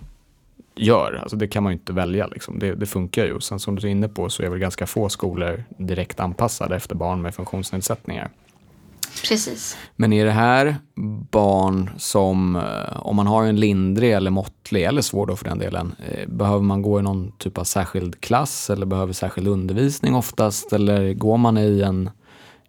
gör. 0.74 1.18
Alltså 1.22 1.36
det 1.36 1.48
kan 1.48 1.62
man 1.62 1.72
ju 1.72 1.78
inte 1.78 1.92
välja, 1.92 2.26
liksom. 2.26 2.58
det, 2.58 2.74
det 2.74 2.86
funkar 2.86 3.24
ju. 3.24 3.40
Sen 3.40 3.58
som 3.58 3.76
du 3.76 3.86
är 3.86 3.90
inne 3.90 4.08
på 4.08 4.28
så 4.28 4.42
är 4.42 4.48
väl 4.48 4.58
ganska 4.58 4.86
få 4.86 5.08
skolor 5.08 5.64
direkt 5.78 6.20
anpassade 6.20 6.76
efter 6.76 6.94
barn 6.94 7.22
med 7.22 7.34
funktionsnedsättningar. 7.34 8.30
Precis. 9.22 9.76
Men 9.96 10.12
är 10.12 10.24
det 10.24 10.30
här 10.30 10.76
barn 11.30 11.90
som, 11.98 12.56
eh, 12.56 13.06
om 13.06 13.16
man 13.16 13.26
har 13.26 13.44
en 13.44 13.60
lindrig 13.60 14.12
eller 14.12 14.30
måttlig, 14.30 14.82
eller 14.82 15.02
svår 15.02 15.26
då 15.26 15.36
för 15.36 15.44
den 15.44 15.58
delen, 15.58 15.94
eh, 16.08 16.28
behöver 16.28 16.62
man 16.62 16.82
gå 16.82 16.98
i 16.98 17.02
någon 17.02 17.32
typ 17.38 17.58
av 17.58 17.64
särskild 17.64 18.20
klass 18.20 18.70
eller 18.70 18.86
behöver 18.86 19.12
särskild 19.12 19.48
undervisning 19.48 20.14
oftast? 20.14 20.72
Eller 20.72 21.14
går 21.14 21.36
man 21.36 21.58
i 21.58 21.80
en 21.80 22.10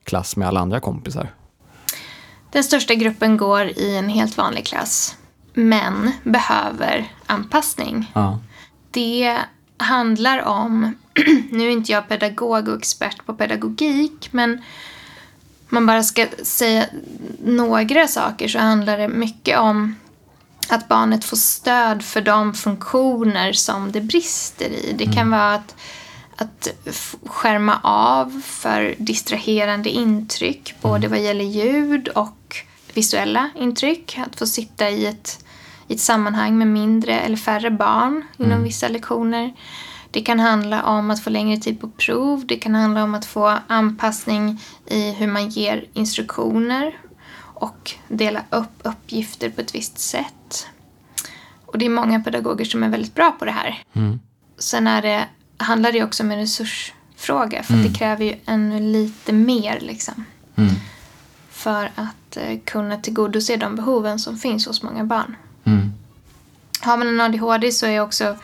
klass 0.04 0.36
med 0.36 0.48
alla 0.48 0.60
andra 0.60 0.80
kompisar? 0.80 1.30
Den 2.52 2.64
största 2.64 2.94
gruppen 2.94 3.38
går 3.38 3.66
i 3.66 3.96
en 3.98 4.10
helt 4.10 4.38
vanlig 4.38 4.66
klass, 4.66 5.16
men 5.54 6.12
behöver 6.24 7.12
anpassning. 7.26 8.12
Ja. 8.14 8.40
Det 8.92 9.38
handlar 9.78 10.44
om, 10.44 10.96
nu 11.52 11.68
är 11.68 11.70
inte 11.70 11.92
jag 11.92 12.08
pedagog 12.08 12.68
och 12.68 12.78
expert 12.78 13.26
på 13.26 13.34
pedagogik, 13.34 14.30
men 14.32 14.62
man 15.70 15.86
bara 15.86 16.04
ska 16.04 16.28
säga 16.44 16.86
några 17.46 18.08
saker 18.08 18.48
så 18.48 18.60
handlar 18.60 18.98
det 18.98 19.08
mycket 19.08 19.60
om 19.60 19.96
att 20.70 20.88
barnet 20.88 21.26
får 21.26 21.38
stöd 21.38 22.04
för 22.04 22.22
de 22.22 22.54
funktioner 22.54 23.54
som 23.54 23.92
det 23.92 24.02
brister 24.02 24.70
i. 24.70 24.96
Det 24.98 25.06
kan 25.06 25.30
vara 25.30 25.54
att, 25.54 25.76
att 26.36 26.68
skärma 27.26 27.80
av 27.84 28.42
för 28.46 28.96
distraherande 28.98 29.90
intryck, 29.90 30.76
både 30.82 31.08
vad 31.08 31.20
gäller 31.20 31.46
ljud 31.46 32.08
och 32.08 32.58
visuella 32.94 33.50
intryck. 33.56 34.20
Att 34.28 34.36
få 34.36 34.46
sitta 34.46 34.90
i 34.90 35.06
ett, 35.06 35.46
i 35.88 35.94
ett 35.94 36.02
sammanhang 36.02 36.58
med 36.58 36.68
mindre 36.68 37.20
eller 37.20 37.38
färre 37.38 37.72
barn 37.72 38.24
inom 38.38 38.64
vissa 38.64 38.88
lektioner. 38.88 39.54
Det 40.16 40.22
kan 40.22 40.40
handla 40.40 40.84
om 40.84 41.12
att 41.12 41.24
få 41.24 41.30
längre 41.30 41.58
tid 41.58 41.82
på 41.82 41.90
prov. 41.90 42.46
Det 42.46 42.56
kan 42.56 42.76
handla 42.76 43.04
om 43.04 43.16
att 43.16 43.26
få 43.26 43.58
anpassning 43.68 44.62
i 44.86 45.12
hur 45.12 45.28
man 45.28 45.50
ger 45.50 45.86
instruktioner 45.94 46.98
och 47.38 47.92
dela 48.08 48.44
upp 48.50 48.80
uppgifter 48.84 49.50
på 49.50 49.62
ett 49.62 49.76
visst 49.76 50.00
sätt. 50.00 50.68
Och 51.66 51.78
det 51.78 51.86
är 51.86 51.90
många 51.90 52.20
pedagoger 52.20 52.66
som 52.66 52.84
är 52.84 52.90
väldigt 52.90 53.16
bra 53.16 53.32
på 53.32 53.46
det 53.46 53.52
här. 53.52 53.84
Mm. 53.94 54.20
Sen 54.58 54.88
är 54.88 55.02
det, 55.02 55.26
handlar 55.58 55.92
det 55.92 56.04
också 56.04 56.24
om 56.24 56.32
en 56.32 56.40
resursfråga 56.40 57.64
för 57.64 57.74
att 57.74 57.84
det 57.84 57.94
kräver 57.94 58.26
ju 58.26 58.36
ännu 58.46 58.80
lite 58.80 59.34
mer 59.34 59.80
liksom. 59.80 60.26
Mm. 60.56 60.74
För 61.50 61.92
att 61.96 62.38
eh, 62.38 62.60
kunna 62.66 62.98
tillgodose 62.98 63.58
de 63.58 63.76
behoven 63.76 64.20
som 64.20 64.38
finns 64.38 64.68
hos 64.68 64.84
många 64.84 65.04
barn. 65.04 65.36
Mm. 65.64 65.94
Har 66.82 66.98
man 66.98 67.08
en 67.08 67.22
ADHD 67.22 67.72
så 67.72 67.86
är 67.86 68.00
också 68.00 68.38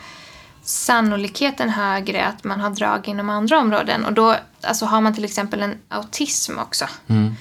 sannolikheten 0.62 1.68
högre 1.70 2.26
att 2.26 2.44
man 2.44 2.60
har 2.60 2.70
drag 2.70 3.08
inom 3.08 3.30
andra 3.30 3.58
områden. 3.60 4.04
Och 4.04 4.12
då, 4.12 4.36
alltså 4.60 4.86
har 4.86 5.00
man 5.00 5.14
till 5.14 5.24
exempel 5.24 5.62
en 5.62 5.74
autism 5.88 6.58
också, 6.58 6.84
Mm. 7.06 7.34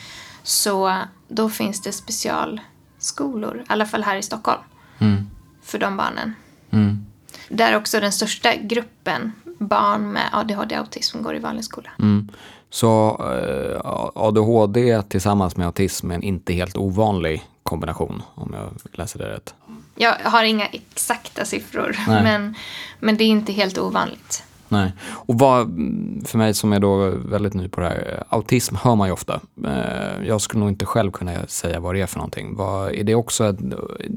så 0.43 0.97
då 1.27 1.49
finns 1.49 1.81
det 1.81 1.91
specialskolor, 1.91 3.57
i 3.57 3.63
alla 3.67 3.86
fall 3.86 4.03
här 4.03 4.15
i 4.15 4.21
Stockholm, 4.21 4.62
Mm. 4.99 5.29
för 5.63 5.79
de 5.79 5.97
barnen. 5.97 6.36
Mm. 6.71 7.05
Där 7.49 7.75
också 7.75 7.99
den 7.99 8.12
största 8.12 8.55
gruppen 8.55 9.31
barn 9.60 10.12
med 10.12 10.29
ADHD 10.34 10.75
och 10.75 10.81
autism 10.81 11.21
går 11.23 11.36
i 11.36 11.39
vanlig 11.39 11.65
skola. 11.65 11.89
Mm. 11.99 12.29
Så 12.69 13.10
eh, 13.34 13.81
ADHD 14.15 15.01
tillsammans 15.01 15.57
med 15.57 15.65
autism 15.65 16.12
är 16.12 16.15
en 16.15 16.23
inte 16.23 16.53
helt 16.53 16.77
ovanlig 16.77 17.45
kombination, 17.63 18.21
om 18.36 18.53
jag 18.53 18.97
läser 18.99 19.19
det 19.19 19.29
rätt. 19.29 19.53
Jag 20.01 20.15
har 20.23 20.43
inga 20.43 20.65
exakta 20.65 21.45
siffror, 21.45 21.95
Nej. 22.07 22.23
men, 22.23 22.55
men 22.99 23.17
det 23.17 23.23
är 23.23 23.27
inte 23.27 23.53
helt 23.53 23.77
ovanligt. 23.77 24.43
Nej. 24.69 24.93
Och 25.09 25.39
vad, 25.39 25.67
för 26.25 26.37
mig 26.37 26.53
som 26.53 26.73
är 26.73 26.79
då 26.79 27.09
väldigt 27.09 27.53
ny 27.53 27.67
på 27.67 27.81
det 27.81 27.87
här, 27.87 28.23
autism 28.29 28.75
hör 28.75 28.95
man 28.95 29.07
ju 29.07 29.13
ofta. 29.13 29.41
Eh, 29.65 30.27
Jag 30.27 30.41
skulle 30.41 30.59
nog 30.59 30.69
inte 30.69 30.85
själv 30.85 31.11
kunna 31.11 31.47
säga 31.47 31.79
vad 31.79 31.95
det 31.95 32.01
är 32.01 32.05
för 32.07 32.17
någonting. 32.17 32.55
Vad, 32.55 32.93
är 32.93 33.03
det 33.03 33.15
också 33.15 33.49
ett, 33.49 33.59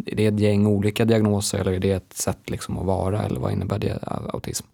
är 0.06 0.16
det 0.16 0.26
ett 0.26 0.40
gäng 0.40 0.66
olika 0.66 1.04
diagnoser 1.04 1.58
eller 1.58 1.72
är 1.72 1.78
det 1.78 1.90
ett 1.92 2.12
sätt 2.16 2.50
liksom 2.50 2.78
att 2.78 2.86
vara 2.86 3.22
eller 3.22 3.40
vad 3.40 3.52
innebär 3.52 3.78
det, 3.78 3.98
autism? 4.32 4.66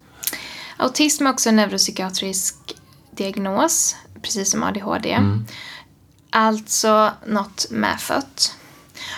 Autism 0.77 1.27
är 1.27 1.31
också 1.31 1.49
en 1.49 1.57
neuropsykiatrisk 1.57 2.55
diagnos, 3.11 3.96
precis 4.23 4.51
som 4.51 4.62
ADHD. 4.62 5.18
Alltså 6.31 7.11
något 7.27 7.66
medfött. 7.70 8.55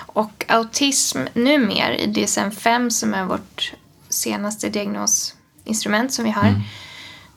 Och 0.06 0.44
autism 0.48 1.18
numera 1.34 1.96
i 1.96 2.06
DSM-5 2.06 2.88
som 2.90 3.14
är 3.14 3.24
vårt 3.24 3.72
senaste 4.08 4.68
diagnosinstrument 4.68 6.12
som 6.12 6.24
vi 6.24 6.30
har, 6.30 6.54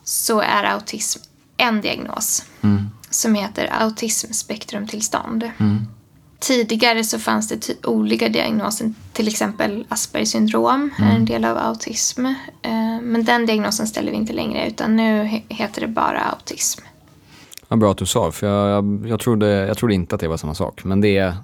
så 0.04 0.40
är 0.40 0.64
autism 0.64 1.20
en 1.56 1.80
diagnos 1.80 2.44
Mm. 2.62 2.90
som 3.10 3.34
heter 3.34 3.72
autismspektrumtillstånd. 3.80 5.50
Tidigare 6.40 7.04
så 7.04 7.18
fanns 7.18 7.48
det 7.48 7.58
ty- 7.58 7.74
olika 7.84 8.28
diagnoser, 8.28 8.92
till 9.12 9.28
exempel 9.28 9.86
Aspergers 9.88 10.28
syndrom 10.28 10.90
är 10.98 11.16
en 11.16 11.24
del 11.24 11.44
av 11.44 11.58
autism. 11.58 12.26
Eh, 12.26 12.72
Men 13.02 13.24
den 13.24 13.46
diagnosen 13.46 13.86
ställer 13.86 14.10
vi 14.10 14.16
inte 14.16 14.32
längre 14.32 14.68
utan 14.68 14.96
nu 14.96 15.22
he- 15.24 15.42
heter 15.48 15.80
det 15.80 15.86
bara 15.88 16.20
autism. 16.20 16.80
Vad 17.68 17.78
bra 17.78 17.90
att 17.90 17.98
du 17.98 18.06
sa, 18.06 18.32
för 18.32 18.46
jag, 18.46 18.70
jag, 18.70 19.08
jag, 19.08 19.20
trodde, 19.20 19.46
jag 19.46 19.78
trodde 19.78 19.94
inte 19.94 20.14
att 20.14 20.20
det 20.20 20.28
var 20.28 20.36
samma 20.36 20.54
sak. 20.54 20.84
Men 20.84 21.00
det 21.00 21.16
är, 21.18 21.34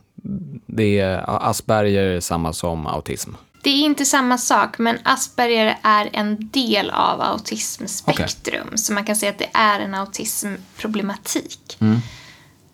det 0.67 0.99
är 0.99 1.25
Asperger 1.49 2.03
är 2.03 2.21
samma 2.21 2.53
som 2.53 2.87
autism. 2.87 3.31
Det 3.63 3.71
är 3.71 3.85
inte 3.85 4.05
samma 4.05 4.39
sak, 4.39 4.79
men 4.79 4.99
Asperger 5.03 5.79
är 5.83 6.11
en 6.13 6.49
del 6.49 6.91
av 6.91 7.21
autismspektrum. 7.21 8.77
Så 8.77 8.93
man 8.93 9.05
kan 9.05 9.17
säga 9.17 9.33
att 9.33 9.39
det 9.39 9.51
är 9.53 9.81
en 9.81 9.95
autismproblematik. 9.95 11.77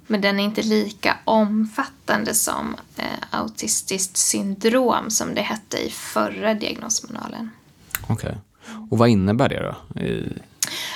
Men 0.06 0.20
den 0.20 0.40
är 0.40 0.44
inte 0.44 0.62
lika 0.62 1.16
omfattande 1.24 2.34
som 2.34 2.76
eh, 2.96 3.04
autistiskt 3.30 4.16
syndrom 4.16 5.10
som 5.10 5.34
det 5.34 5.42
hette 5.42 5.78
i 5.78 5.90
förra 5.90 6.54
diagnosmanualen. 6.54 7.50
Okej. 8.06 8.34
Och 8.90 8.98
vad 8.98 9.08
innebär 9.08 9.48
det 9.48 9.74
då? 9.94 10.00
I, 10.00 10.32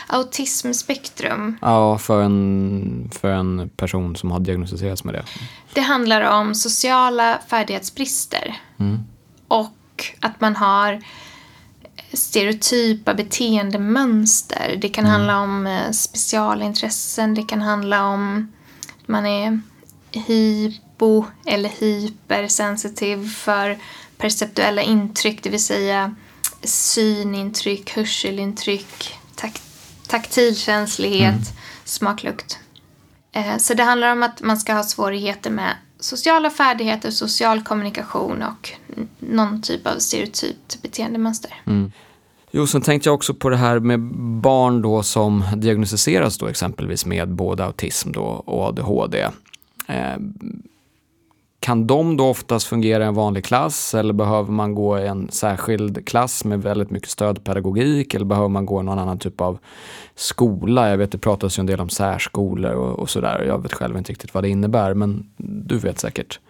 Autismspektrum, 0.06 1.58
ja, 1.60 1.98
för 1.98 2.22
en, 2.22 3.10
för 3.12 3.28
en 3.28 3.70
person 3.76 4.16
som 4.16 4.30
har 4.30 4.40
diagnostiserats 4.40 5.04
med 5.04 5.14
det. 5.14 5.24
det 5.72 5.80
handlar 5.80 6.40
om 6.40 6.54
sociala 6.54 7.38
färdighetsbrister. 7.48 8.60
Och 9.48 10.06
att 10.20 10.40
man 10.40 10.56
har 10.56 11.02
stereotypa 12.12 13.14
beteendemönster. 13.14 14.78
Det 14.80 14.88
kan 14.88 15.06
handla 15.06 15.40
om 15.40 15.66
eh, 15.66 15.90
specialintressen, 15.90 17.34
det 17.34 17.42
kan 17.42 17.62
handla 17.62 18.06
om 18.06 18.52
att 19.02 19.08
man 19.08 19.26
är 19.26 19.60
hypo 20.12 21.24
eller 21.46 21.68
hypersensitiv 21.68 23.28
för 23.28 23.78
perceptuella 24.16 24.82
intryck, 24.82 25.42
det 25.42 25.50
vill 25.50 25.64
säga 25.64 26.14
synintryck, 26.64 27.90
hörselintryck, 27.90 29.14
tak- 29.36 29.62
taktilkänslighet, 30.08 31.52
smaklukt. 31.84 32.58
Eh, 33.32 33.56
Så 33.58 33.74
det 33.74 33.82
handlar 33.82 34.12
om 34.12 34.22
att 34.22 34.42
man 34.42 34.56
ska 34.56 34.72
ha 34.74 34.82
svårigheter 34.82 35.50
med 35.50 35.76
sociala 36.00 36.50
färdigheter, 36.50 37.10
social 37.10 37.62
kommunikation 37.62 38.42
och 38.42 38.70
någon 39.18 39.62
typ 39.62 39.86
av 39.86 39.98
stereotypt 39.98 40.82
beteendemönster. 40.82 41.50
Jo, 42.50 42.66
sen 42.66 42.82
tänkte 42.82 43.08
jag 43.08 43.14
också 43.14 43.34
på 43.34 43.48
det 43.48 43.56
här 43.56 43.78
med 43.80 44.00
barn 44.40 44.82
då 44.82 45.02
som 45.02 45.44
diagnostiseras 45.56 46.38
då 46.38 46.46
exempelvis 46.46 47.06
med 47.06 47.28
både 47.28 47.64
autism 47.64 48.12
då 48.12 48.22
och 48.22 48.68
ADHD. 48.68 49.28
Eh, 49.88 50.16
kan 51.62 51.86
de 51.86 52.16
då 52.16 52.28
oftast 52.28 52.66
fungera 52.66 53.04
i 53.04 53.06
en 53.06 53.14
vanlig 53.14 53.44
klass 53.44 53.94
eller 53.94 54.12
behöver 54.14 54.52
man 54.52 54.74
gå 54.74 54.98
i 54.98 55.06
en 55.06 55.28
särskild 55.30 56.06
klass 56.06 56.44
med 56.44 56.62
väldigt 56.62 56.90
mycket 56.90 57.10
stödpedagogik 57.10 58.14
eller 58.14 58.26
behöver 58.26 58.48
man 58.48 58.66
gå 58.66 58.80
i 58.80 58.84
någon 58.84 58.98
annan 58.98 59.18
typ 59.18 59.40
av 59.40 59.58
skola? 60.16 60.90
Jag 60.90 60.96
vet 60.96 61.12
det 61.12 61.18
pratas 61.18 61.58
ju 61.58 61.60
en 61.60 61.66
del 61.66 61.80
om 61.80 61.90
särskolor 61.90 62.72
och, 62.72 62.98
och 62.98 63.10
sådär. 63.10 63.44
Jag 63.46 63.62
vet 63.62 63.72
själv 63.72 63.98
inte 63.98 64.12
riktigt 64.12 64.34
vad 64.34 64.44
det 64.44 64.48
innebär 64.48 64.94
men 64.94 65.30
du 65.36 65.78
vet 65.78 65.98
säkert. 65.98 66.40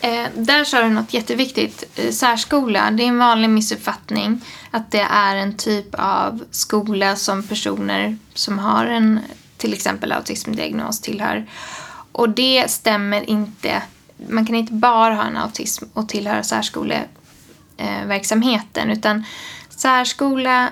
Eh, 0.00 0.26
där 0.34 0.64
sa 0.64 0.82
du 0.82 0.88
något 0.88 1.14
jätteviktigt. 1.14 1.84
Eh, 1.94 2.10
särskola, 2.10 2.90
det 2.90 3.02
är 3.02 3.08
en 3.08 3.18
vanlig 3.18 3.50
missuppfattning 3.50 4.40
att 4.70 4.90
det 4.90 5.06
är 5.10 5.36
en 5.36 5.56
typ 5.56 5.86
av 5.92 6.44
skola 6.50 7.16
som 7.16 7.42
personer 7.42 8.16
som 8.34 8.58
har 8.58 8.86
en 8.86 9.20
till 9.56 9.72
exempel 9.72 10.12
autismdiagnos 10.12 11.00
tillhör. 11.00 11.46
Och 12.12 12.28
det 12.28 12.70
stämmer 12.70 13.30
inte. 13.30 13.82
Man 14.28 14.46
kan 14.46 14.54
inte 14.54 14.72
bara 14.72 15.14
ha 15.14 15.24
en 15.24 15.36
autism 15.36 15.84
och 15.92 16.08
tillhöra 16.08 16.42
särskoleverksamheten 16.42 18.90
utan 18.90 19.24
särskola 19.68 20.68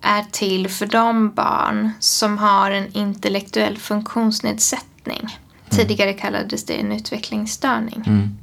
är 0.00 0.24
till 0.30 0.68
för 0.68 0.86
de 0.86 1.30
barn 1.30 1.90
som 2.00 2.38
har 2.38 2.70
en 2.70 2.92
intellektuell 2.92 3.78
funktionsnedsättning. 3.78 5.38
Tidigare 5.70 6.12
kallades 6.12 6.64
det 6.64 6.74
en 6.74 6.92
utvecklingsstörning. 6.92 8.04
Mm. 8.06 8.38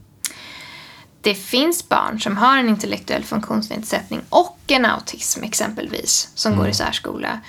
Det 1.22 1.36
finns 1.36 1.90
barn 1.90 2.20
som 2.20 2.38
har 2.38 2.58
en 2.58 2.70
intellektuell 2.70 3.24
funktionsnedsättning 3.24 4.22
och 4.30 4.60
en 4.68 4.86
autism 4.86 5.44
exempelvis, 5.44 6.30
som 6.36 6.56
går 6.56 6.68
i 6.68 6.74
särskola. 6.74 7.40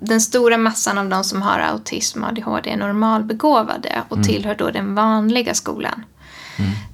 Den 0.00 0.20
stora 0.20 0.56
massan 0.58 0.98
av 0.98 1.08
de 1.08 1.24
som 1.24 1.42
har 1.42 1.58
autism 1.58 2.22
och 2.22 2.28
ADHD 2.28 2.70
är 2.70 2.76
normalbegåvade 2.76 4.02
och 4.08 4.24
tillhör 4.24 4.54
då 4.54 4.70
den 4.70 4.94
vanliga 4.94 5.54
skolan. 5.54 6.04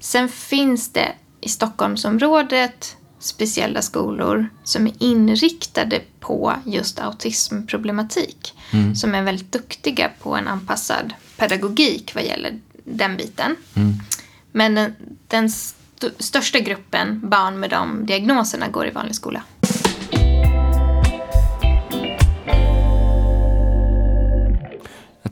Sen 0.01 0.29
finns 0.29 0.89
det 0.89 1.11
i 1.41 1.49
Stockholmsområdet 1.49 2.97
speciella 3.19 3.81
skolor 3.81 4.49
som 4.63 4.87
är 4.87 4.93
inriktade 4.99 6.01
på 6.19 6.53
just 6.65 6.99
autismproblematik. 6.99 8.53
Som 8.95 9.15
är 9.15 9.21
väldigt 9.23 9.51
duktiga 9.51 10.09
på 10.21 10.35
en 10.35 10.47
anpassad 10.47 11.13
pedagogik 11.37 12.11
vad 12.15 12.23
gäller 12.23 12.59
den 12.83 13.17
biten. 13.17 13.55
Men 14.51 14.75
den, 14.75 14.95
den 15.27 15.45
st- 15.45 16.09
största 16.19 16.59
gruppen 16.59 17.29
barn 17.29 17.59
med 17.59 17.69
de 17.69 18.05
diagnoserna 18.05 18.67
går 18.67 18.87
i 18.87 18.91
vanlig 18.91 19.15
skola. 19.15 19.41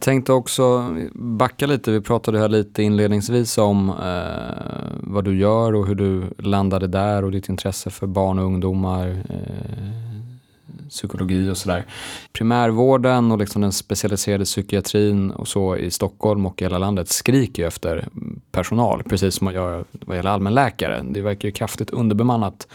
Tänkte 0.04 0.34
också 0.34 0.96
backa 1.14 1.66
lite. 1.66 1.92
Vi 1.92 2.02
pratade 2.02 2.40
här 2.40 2.50
lite 2.50 2.84
inledningsvis 2.84 3.58
om 3.58 3.90
eh, 3.90 4.92
vad 5.00 5.24
du 5.24 5.38
gör 5.38 5.76
och 5.76 5.88
hur 5.88 5.96
du 5.96 6.24
landade 6.38 6.88
där 6.88 7.24
och 7.24 7.32
ditt 7.32 7.50
intresse 7.50 7.90
för 7.90 8.08
barn 8.08 8.40
och 8.40 8.46
ungdomar, 8.46 9.08
eh, 9.30 10.90
psykologi 10.90 11.50
och 11.50 11.58
sådär. 11.58 11.86
Primärvården 12.34 13.32
och 13.32 13.38
liksom 13.38 13.62
den 13.62 13.72
specialiserade 13.72 14.46
psykiatrin 14.46 15.32
och 15.32 15.48
så 15.48 15.78
i 15.78 15.92
Stockholm 15.92 16.46
och 16.46 16.62
i 16.62 16.66
hela 16.66 16.78
landet 16.78 17.10
skriker 17.10 17.64
ju 17.64 17.68
efter 17.68 18.08
personal, 18.52 19.04
precis 19.04 19.36
som 19.36 19.46
man 19.46 19.54
gör 19.54 19.86
vad 19.92 20.18
gäller 20.18 20.30
allmänläkare. 20.30 21.06
Det 21.10 21.22
verkar 21.22 21.48
ju 21.48 21.52
kraftigt 21.52 21.90
underbemannat 21.90 22.68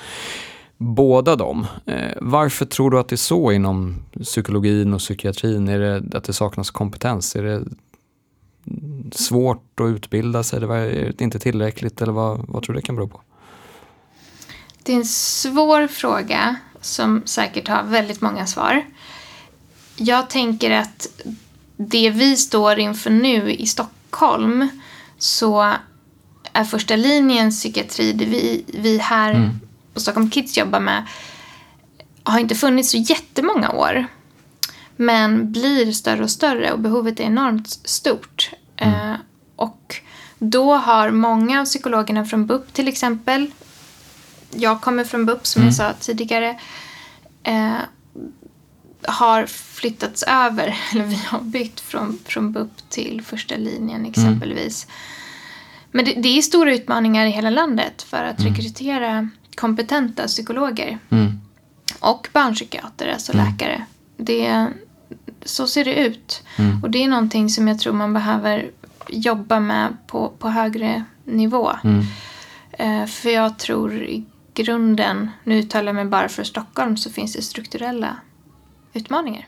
båda 0.78 1.36
dem. 1.36 1.66
Eh, 1.86 2.12
varför 2.20 2.66
tror 2.66 2.90
du 2.90 2.98
att 2.98 3.08
det 3.08 3.14
är 3.14 3.16
så 3.16 3.52
inom 3.52 3.96
psykologin 4.22 4.94
och 4.94 5.00
psykiatrin? 5.00 5.68
Är 5.68 5.78
det 5.78 6.16
att 6.18 6.24
det 6.24 6.32
saknas 6.32 6.70
kompetens? 6.70 7.36
Är 7.36 7.42
det 7.42 7.64
svårt 9.12 9.80
att 9.80 9.86
utbilda 9.86 10.42
sig? 10.42 10.62
Är 10.62 10.68
det 11.18 11.20
inte 11.20 11.38
tillräckligt? 11.38 12.02
Eller 12.02 12.12
vad, 12.12 12.48
vad 12.48 12.62
tror 12.62 12.74
du 12.74 12.80
det 12.80 12.86
kan 12.86 12.96
bero 12.96 13.08
på? 13.08 13.20
Det 14.82 14.92
är 14.92 14.96
en 14.96 15.04
svår 15.04 15.86
fråga 15.86 16.56
som 16.80 17.22
säkert 17.24 17.68
har 17.68 17.82
väldigt 17.82 18.20
många 18.20 18.46
svar. 18.46 18.84
Jag 19.96 20.30
tänker 20.30 20.70
att 20.70 21.08
det 21.76 22.10
vi 22.10 22.36
står 22.36 22.78
inför 22.78 23.10
nu 23.10 23.52
i 23.52 23.66
Stockholm 23.66 24.68
så 25.18 25.74
är 26.52 26.64
första 26.64 26.96
linjens 26.96 27.60
psykiatri, 27.60 28.12
det 28.12 28.24
vi, 28.24 28.64
vi 28.66 28.98
här 28.98 29.58
på 29.98 30.02
Stockholm 30.02 30.30
Kids 30.30 30.58
jobbar 30.58 30.80
med, 30.80 31.06
har 32.22 32.38
inte 32.38 32.54
funnits 32.54 32.90
så 32.90 32.96
jättemånga 32.96 33.70
år. 33.70 34.06
Men 34.96 35.52
blir 35.52 35.92
större 35.92 36.22
och 36.22 36.30
större 36.30 36.72
och 36.72 36.78
behovet 36.80 37.20
är 37.20 37.24
enormt 37.24 37.70
stort. 37.70 38.50
Eh, 38.76 39.14
och 39.56 39.96
då 40.38 40.74
har 40.74 41.10
många 41.10 41.60
av 41.60 41.64
psykologerna 41.64 42.24
från 42.24 42.46
BUP 42.46 42.72
till 42.72 42.88
exempel, 42.88 43.50
jag 44.50 44.80
kommer 44.80 45.04
från 45.04 45.26
BUP 45.26 45.46
som 45.46 45.62
jag 45.62 45.74
sa 45.74 45.92
tidigare, 45.92 46.60
eh, 47.42 47.76
har 49.02 49.46
flyttats 49.46 50.22
över, 50.22 50.78
eller 50.92 51.04
vi 51.04 51.20
har 51.26 51.40
bytt 51.40 51.80
från, 51.80 52.18
från 52.24 52.52
BUP 52.52 52.70
till 52.88 53.22
första 53.22 53.56
linjen 53.56 54.06
exempelvis. 54.06 54.86
Men 55.90 56.04
det, 56.04 56.12
det 56.12 56.38
är 56.38 56.42
stora 56.42 56.74
utmaningar 56.74 57.26
i 57.26 57.30
hela 57.30 57.50
landet 57.50 58.02
för 58.02 58.24
att 58.24 58.44
rekrytera 58.44 59.30
kompetenta 59.60 60.26
psykologer. 60.26 60.98
Mm. 61.10 61.40
Och 62.00 62.28
barnpsykiater, 62.32 63.08
alltså 63.08 63.32
läkare. 63.32 63.84
Det, 64.16 64.66
så 65.42 65.66
ser 65.66 65.84
det 65.84 65.94
ut. 65.94 66.42
Och 66.82 66.90
det 66.90 67.04
är 67.04 67.08
någonting 67.08 67.48
som 67.48 67.68
jag 67.68 67.78
tror 67.78 67.92
man 67.92 68.12
behöver 68.12 68.70
jobba 69.08 69.60
med 69.60 69.96
på, 70.06 70.32
på 70.38 70.48
högre 70.48 71.04
nivå. 71.24 71.72
Eh, 72.72 73.06
för 73.06 73.30
jag 73.30 73.58
tror 73.58 73.94
i 73.94 74.24
grunden, 74.54 75.30
nu 75.44 75.58
uttalar 75.58 75.86
jag 75.86 75.94
mig 75.94 76.04
bara 76.04 76.28
för 76.28 76.44
Stockholm, 76.44 76.96
så 76.96 77.10
finns 77.10 77.32
det 77.32 77.42
strukturella 77.42 78.16
utmaningar. 78.92 79.46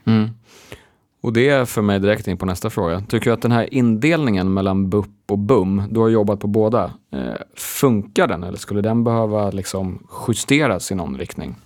Mm. 1.23 1.29
Och 1.29 1.33
det 1.33 1.49
är 1.49 1.65
för 1.65 1.83
mig 1.83 2.01
direkt 2.01 2.29
in 2.29 2.37
på 2.37 2.47
nästa 2.47 2.71
fråga. 2.71 3.01
Tycker 3.09 3.31
du 3.31 3.35
att 3.35 3.43
den 3.43 3.53
här 3.53 3.75
indelningen 3.75 4.55
mellan 4.55 4.91
BUP 4.91 5.09
och 5.29 5.39
BUM, 5.39 5.83
du 5.91 6.01
har 6.01 6.09
jobbat 6.09 6.41
på 6.41 6.47
båda, 6.47 6.93
eh, 7.13 7.35
funkar 7.57 8.27
den 8.27 8.45
eller 8.45 8.59
skulle 8.59 8.81
den 8.81 9.05
behöva 9.05 9.51
liksom 9.51 10.07
justeras 10.29 10.93
i 10.93 10.95
någon 10.95 11.19
riktning? 11.19 11.57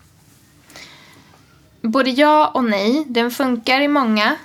Både 1.83 2.11
ja 2.11 2.51
och 2.55 2.65
nej. 2.65 3.05
Den 3.09 3.31
funkar 3.31 3.81
i 3.81 3.89
många 3.89 4.37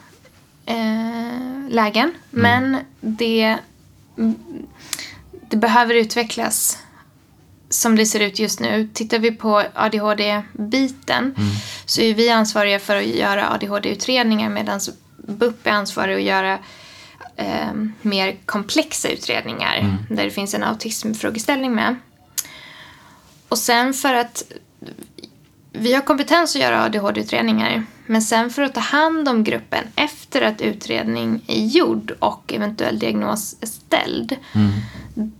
eh, 0.65 1.69
lägen. 1.69 2.13
Men 2.29 2.77
det, 3.01 3.57
det 5.49 5.57
behöver 5.57 5.95
utvecklas 5.95 6.77
som 7.69 7.95
det 7.95 8.05
ser 8.05 8.19
ut 8.19 8.39
just 8.39 8.59
nu. 8.59 8.89
Tittar 8.93 9.19
vi 9.19 9.31
på 9.31 9.63
ADHD-biten 9.73 11.35
så 11.89 12.01
är 12.01 12.13
vi 12.13 12.29
ansvariga 12.29 12.79
för 12.79 12.95
att 12.95 13.05
göra 13.05 13.49
ADHD-utredningar 13.49 14.49
medan 14.49 14.79
BUP 15.17 15.67
är 15.67 15.71
ansvarig 15.71 16.15
att 16.15 16.21
göra 16.21 16.59
eh, 17.35 17.73
mer 18.01 18.35
komplexa 18.45 19.09
utredningar 19.09 19.97
där 20.09 20.23
det 20.23 20.31
finns 20.31 20.53
en 20.53 20.63
autismfrågeställning 20.63 21.75
med. 21.75 21.95
Och 23.49 23.57
sen 23.57 23.93
för 23.93 24.13
att 24.13 24.43
vi 25.71 25.93
har 25.93 26.01
kompetens 26.01 26.55
att 26.55 26.61
göra 26.61 26.83
ADHD-utredningar. 26.83 27.83
Men 28.05 28.21
sen 28.21 28.49
för 28.49 28.61
att 28.61 28.73
ta 28.73 28.79
hand 28.79 29.29
om 29.29 29.43
gruppen 29.43 29.83
efter 29.95 30.41
att 30.41 30.61
utredning 30.61 31.43
är 31.47 31.65
gjord 31.65 32.11
och 32.19 32.53
eventuell 32.53 32.99
diagnos 32.99 33.55
är 33.61 33.67
ställd. 33.67 34.35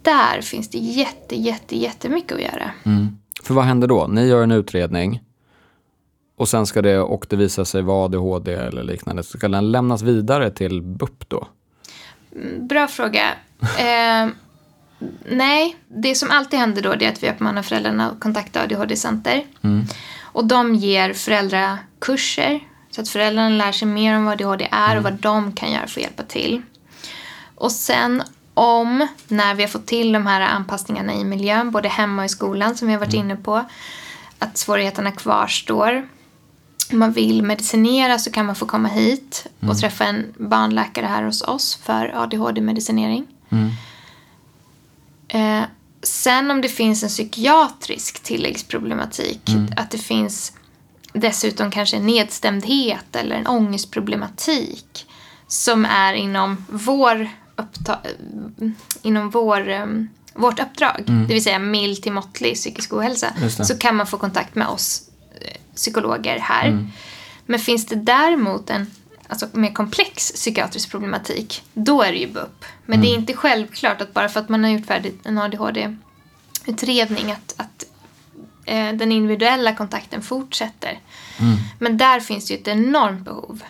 Där 0.02 0.42
finns 0.42 0.70
det 0.70 0.78
jätte, 0.78 1.36
jätte, 1.36 1.78
jättemycket 1.78 2.32
att 2.32 2.42
göra. 2.42 2.72
Mm. 2.84 3.18
För 3.44 3.54
vad 3.54 3.66
händer 3.66 3.88
då? 3.88 4.08
Ni 4.08 4.28
gör 4.28 4.44
en 4.44 4.52
utredning 4.52 5.22
och 6.40 6.50
sen 6.50 6.66
ska 6.66 6.82
det, 6.82 7.00
och 7.00 7.26
det 7.30 7.36
visar 7.36 7.64
sig 7.64 7.82
vara 7.82 8.06
ADHD 8.06 8.54
eller 8.54 8.84
liknande, 8.84 9.24
ska 9.24 9.48
den 9.48 9.72
lämnas 9.72 10.02
vidare 10.02 10.52
till 10.52 10.82
BUP 10.82 11.30
då? 11.30 11.48
Bra 12.60 12.88
fråga. 12.88 13.24
Eh, 13.62 14.30
nej, 15.30 15.76
det 15.88 16.16
som 16.16 16.32
alltid 16.32 16.60
händer 16.60 16.82
då 16.82 16.92
är 16.92 17.10
att 17.10 17.24
vi 17.24 17.30
uppmanar 17.30 17.62
föräldrarna 17.62 18.12
att 18.12 18.20
kontakta 18.20 18.62
ADHD-center. 18.62 19.46
Och 20.22 20.46
de 20.46 20.76
ger 20.76 21.14
föräldrakurser 21.14 22.60
så 22.92 23.02
att 23.02 23.10
föräldrarna 23.10 23.50
lär 23.50 23.72
sig 23.72 23.88
mer 23.88 24.18
om 24.18 24.26
vad 24.26 24.34
ADHD 24.34 24.68
är 24.72 24.98
och 24.98 25.04
vad 25.04 25.14
de 25.14 25.52
kan 25.52 25.72
göra 25.72 25.88
för 25.88 26.00
att 26.00 26.04
hjälpa 26.04 26.24
till. 26.24 26.62
Och 27.56 27.72
sen 27.72 28.24
om, 28.54 29.08
när 29.28 29.56
vi 29.56 29.64
har 29.64 29.70
fått 29.70 29.86
till 29.88 30.12
de 30.12 30.28
här 30.28 30.42
anpassningarna 30.42 31.14
i 31.14 31.24
miljön, 31.24 31.72
både 31.72 31.90
hemma 31.90 32.22
och 32.22 32.26
i 32.26 32.30
skolan 32.30 32.76
som 32.76 32.88
vi 32.88 32.94
har 32.94 33.00
varit 33.00 33.14
inne 33.14 33.36
på, 33.36 33.66
att 34.40 34.58
svårigheterna 34.58 35.12
kvarstår. 35.12 36.08
Man 36.92 37.12
vill 37.12 37.44
medicinera 37.44 38.20
så 38.20 38.32
kan 38.32 38.46
man 38.46 38.56
få 38.56 38.66
komma 38.66 38.88
hit 38.88 39.48
och 39.60 39.78
träffa 39.78 40.06
en 40.06 40.34
barnläkare 40.38 41.06
här 41.06 41.24
hos 41.24 41.42
oss 41.42 41.76
för 41.76 42.14
ADHD-medicinering. 42.16 43.28
Eh, 45.28 45.64
sen 46.02 46.52
om 46.52 46.62
det 46.62 46.70
finns 46.70 47.04
en 47.04 47.10
psykiatrisk 47.10 48.24
tilläggsproblematik, 48.24 49.50
att 49.78 49.92
det 49.92 49.98
finns 49.98 50.54
dessutom 51.14 51.72
kanske 51.72 51.98
en 51.98 52.06
nedstämdhet 52.06 53.16
eller 53.16 53.36
en 53.36 53.48
ångestproblematik 53.48 55.08
som 55.48 55.86
är 55.86 56.14
inom 56.14 56.66
vår 56.70 57.30
inom 59.02 59.30
vår, 59.30 59.70
eh, 59.70 59.86
vårt 60.34 60.60
uppdrag, 60.60 61.04
det 61.06 61.34
vill 61.34 61.44
säga 61.44 61.60
mild 61.60 62.04
till 62.04 62.12
måttlig 62.12 62.56
psykisk 62.56 62.94
ohälsa, 62.94 63.34
så 63.50 63.78
kan 63.78 63.96
man 63.96 64.08
få 64.08 64.18
kontakt 64.18 64.56
med 64.56 64.68
oss 64.68 65.09
psykologer 65.76 66.40
här. 66.40 66.88
Men 67.46 67.60
finns 67.60 67.86
det 67.86 67.96
däremot 67.96 68.70
en 68.70 68.88
alltså, 69.28 69.48
mer 69.54 69.72
komplex 69.74 70.32
psykiatrisk 70.32 70.92
problematik, 70.92 71.64
då 71.74 72.02
är 72.02 72.12
det 72.12 72.18
ju 72.18 72.28
BUP. 72.28 72.66
Men 72.86 73.02
det 73.02 73.08
är 73.08 73.14
inte 73.16 73.34
självklart 73.34 74.02
att 74.02 74.14
bara 74.14 74.30
för 74.30 74.40
att 74.40 74.50
man 74.50 74.64
har 74.64 74.72
gjort 74.72 74.86
färdigt 74.86 75.26
en 75.26 75.38
ADHD-utredning 75.38 77.32
att, 77.32 77.54
att 77.58 77.86
eh, 78.66 78.94
den 78.94 79.12
individuella 79.12 79.76
kontakten 79.76 80.22
fortsätter. 80.22 81.00
Men 81.80 81.98
där 81.98 82.20
finns 82.20 82.48
det 82.48 82.54
ju 82.54 82.60
ett 82.60 82.68
enormt 82.68 83.26
behov. 83.26 83.64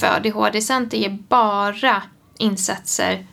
För 0.00 0.06
ADHD-center 0.06 0.98
ger 0.98 1.18
bara 1.28 2.02
insatser 2.38 3.26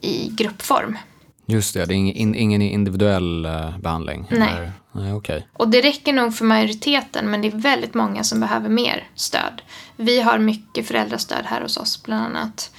i 0.00 0.28
gruppform. 0.28 0.98
Just 1.46 1.74
det, 1.74 1.84
det 1.84 1.94
är 1.94 1.96
ingen, 1.96 2.34
ingen 2.34 2.62
individuell 2.62 3.44
eh, 3.44 3.78
behandling? 3.78 4.26
Nej. 4.30 4.54
Eller? 4.54 4.72
Nej, 4.92 5.12
okej. 5.12 5.46
Och 5.52 5.68
det 5.68 5.80
räcker 5.80 6.12
nog 6.12 6.34
för 6.34 6.44
majoriteten 6.44 7.30
men 7.30 7.42
det 7.42 7.48
är 7.48 7.58
väldigt 7.58 7.94
många 7.94 8.24
som 8.24 8.40
behöver 8.40 8.68
mer 8.68 9.08
stöd. 9.14 9.62
Vi 9.96 10.20
har 10.20 10.38
mycket 10.38 10.86
föräldrastöd 10.86 11.44
här 11.44 11.60
hos 11.60 11.76
oss 11.76 12.02
bland 12.02 12.24
annat. 12.24 12.70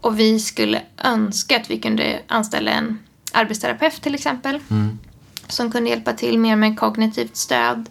Och 0.00 0.18
vi 0.18 0.38
skulle 0.40 0.82
önska 1.04 1.56
att 1.56 1.70
vi 1.70 1.78
kunde 1.78 2.20
anställa 2.28 2.70
en 2.70 2.98
arbetsterapeut 3.32 4.02
till 4.02 4.14
exempel. 4.14 4.60
Som 5.48 5.72
kunde 5.72 5.90
hjälpa 5.90 6.12
till 6.12 6.38
mer 6.38 6.56
med 6.56 6.78
kognitivt 6.78 7.36
stöd. 7.36 7.88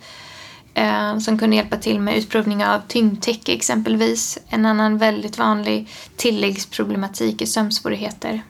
Eh, 0.74 1.18
som 1.18 1.38
kunde 1.38 1.56
hjälpa 1.56 1.78
till 1.78 2.00
med 2.00 2.18
utprovning 2.18 2.66
av 2.66 2.82
tyngdtäcke 2.88 3.54
exempelvis. 3.54 4.40
En 4.48 4.66
annan 4.66 4.98
väldigt 4.98 5.38
vanlig 5.38 5.90
tilläggsproblematik 6.16 7.42
är 7.42 7.46
sömnsvårigheter. 7.46 8.42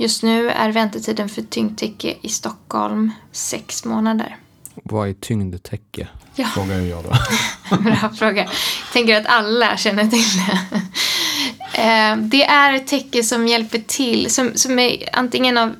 Just 0.00 0.22
nu 0.22 0.50
är 0.50 0.72
väntetiden 0.72 1.28
för 1.28 1.42
tyngdtäcke 1.42 2.14
i 2.22 2.28
Stockholm 2.28 3.10
sex 3.32 3.84
månader. 3.84 4.36
Vad 4.74 5.08
är 5.08 5.12
tyngdtäcke? 5.12 6.08
Ja. 6.34 6.46
Frågar 6.46 6.78
jag 6.80 7.04
då. 7.04 7.10
Bra 7.76 8.10
fråga. 8.18 8.42
Jag 8.42 8.92
tänker 8.92 9.20
att 9.20 9.26
alla 9.26 9.76
känner 9.76 10.06
till 10.06 10.24
det. 10.46 10.80
Eh, 11.82 12.16
Det 12.16 12.44
är 12.44 12.72
ett 12.74 12.86
täcke 12.86 13.22
som 13.22 13.48
hjälper 13.48 13.78
till, 13.78 14.30
som, 14.30 14.50
som 14.54 14.78
är 14.78 15.08
antingen 15.12 15.58
av 15.58 15.72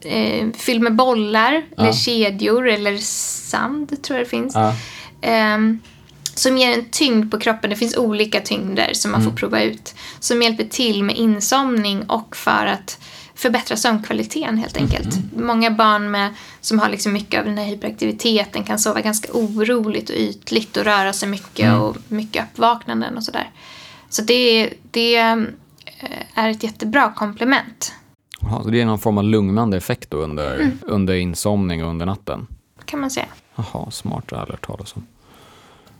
eh, 0.00 0.46
fylld 0.54 0.82
med 0.82 0.94
bollar, 0.96 1.64
eller 1.78 1.92
kedjor 1.92 2.68
eller 2.68 2.96
sand 2.98 4.02
tror 4.02 4.18
jag 4.18 4.26
det 4.26 4.30
finns. 4.30 4.54
Ja. 4.54 4.74
Ehm, 5.22 5.80
som 6.34 6.58
ger 6.58 6.72
en 6.78 6.84
tyngd 6.90 7.30
på 7.30 7.38
kroppen. 7.40 7.70
Det 7.70 7.76
finns 7.76 7.96
olika 7.96 8.40
tyngder 8.40 8.90
som 8.92 9.10
man 9.12 9.22
får 9.24 9.30
prova 9.30 9.62
ut. 9.62 9.94
Som 10.20 10.42
hjälper 10.42 10.64
till 10.64 11.02
med 11.02 11.16
insomning 11.16 12.02
och 12.02 12.36
för 12.36 12.66
att 12.66 12.98
förbättra 13.36 13.76
sömnkvaliteten 13.76 14.58
helt 14.58 14.76
enkelt. 14.76 15.18
Många 15.36 15.70
barn 15.70 16.10
med, 16.10 16.34
som 16.60 16.78
har 16.78 16.88
liksom 16.88 17.12
mycket 17.12 17.38
av 17.40 17.46
den 17.46 17.58
här 17.58 17.64
hyperaktiviteten 17.64 18.64
kan 18.64 18.78
sova 18.78 19.00
ganska 19.00 19.32
oroligt 19.32 20.10
och 20.10 20.16
ytligt 20.16 20.76
och 20.76 20.84
röra 20.84 21.12
sig 21.12 21.28
mycket 21.28 21.72
och 21.78 21.96
mycket 22.08 22.44
uppvaknanden 22.52 23.16
och 23.16 23.24
sådär. 23.24 23.50
Så 24.08 24.22
det, 24.22 24.70
det 24.90 25.16
eh, 25.16 25.36
är 26.34 26.48
ett 26.50 26.62
jättebra 26.62 27.12
komplement 27.12 27.92
Jaha, 28.40 28.62
så 28.62 28.68
det 28.70 28.80
är 28.80 28.84
någon 28.86 28.98
form 28.98 29.18
av 29.18 29.24
lugnande 29.24 29.76
effekt 29.76 30.10
då 30.10 30.16
under, 30.16 30.54
Mm. 30.54 30.78
under 30.82 31.14
insomning 31.14 31.84
och 31.84 31.90
under 31.90 32.06
natten? 32.06 32.46
kan 32.84 33.00
man 33.00 33.10
säga. 33.10 33.26
Jaha, 33.56 33.90
smart, 33.90 34.24
det 34.28 34.36
har 34.36 34.42
jag 34.42 34.50
hört 34.52 34.66
talas 34.66 34.96
om. 34.96 35.06